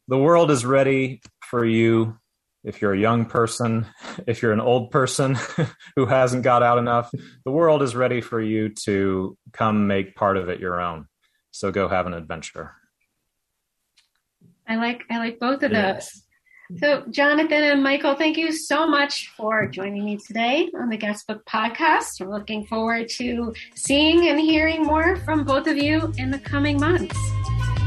The 0.06 0.18
world 0.18 0.50
is 0.50 0.64
ready 0.64 1.20
for 1.42 1.64
you. 1.64 2.16
If 2.64 2.80
you're 2.80 2.92
a 2.92 2.98
young 2.98 3.26
person, 3.26 3.86
if 4.26 4.42
you're 4.42 4.52
an 4.52 4.60
old 4.60 4.90
person 4.90 5.36
who 5.96 6.06
hasn't 6.06 6.42
got 6.42 6.62
out 6.62 6.78
enough, 6.78 7.10
the 7.44 7.50
world 7.50 7.82
is 7.82 7.96
ready 7.96 8.20
for 8.20 8.40
you 8.40 8.68
to 8.84 9.36
come 9.52 9.86
make 9.86 10.14
part 10.14 10.36
of 10.36 10.48
it 10.48 10.60
your 10.60 10.80
own. 10.80 11.06
So 11.50 11.72
go 11.72 11.88
have 11.88 12.06
an 12.06 12.14
adventure. 12.14 12.74
I 14.66 14.76
like 14.76 15.02
I 15.10 15.18
like 15.18 15.38
both 15.38 15.62
of 15.62 15.72
yes. 15.72 16.22
Those. 16.70 16.80
So, 16.80 17.04
Jonathan 17.10 17.64
and 17.64 17.82
Michael, 17.82 18.14
thank 18.14 18.36
you 18.36 18.52
so 18.52 18.86
much 18.86 19.32
for 19.36 19.66
joining 19.66 20.04
me 20.04 20.16
today 20.18 20.70
on 20.78 20.88
the 20.88 20.98
Guestbook 20.98 21.44
podcast. 21.44 22.20
We're 22.20 22.32
looking 22.32 22.66
forward 22.66 23.08
to 23.10 23.54
seeing 23.74 24.28
and 24.28 24.38
hearing 24.38 24.82
more 24.82 25.16
from 25.16 25.44
both 25.44 25.66
of 25.66 25.76
you 25.76 26.12
in 26.18 26.30
the 26.30 26.38
coming 26.38 26.78
months. 26.78 27.16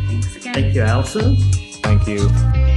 Thanks 0.07 0.35
again. 0.35 0.53
Thank 0.53 0.75
you, 0.75 0.81
Alison. 0.81 1.35
Thank 1.83 2.07
you. 2.07 2.70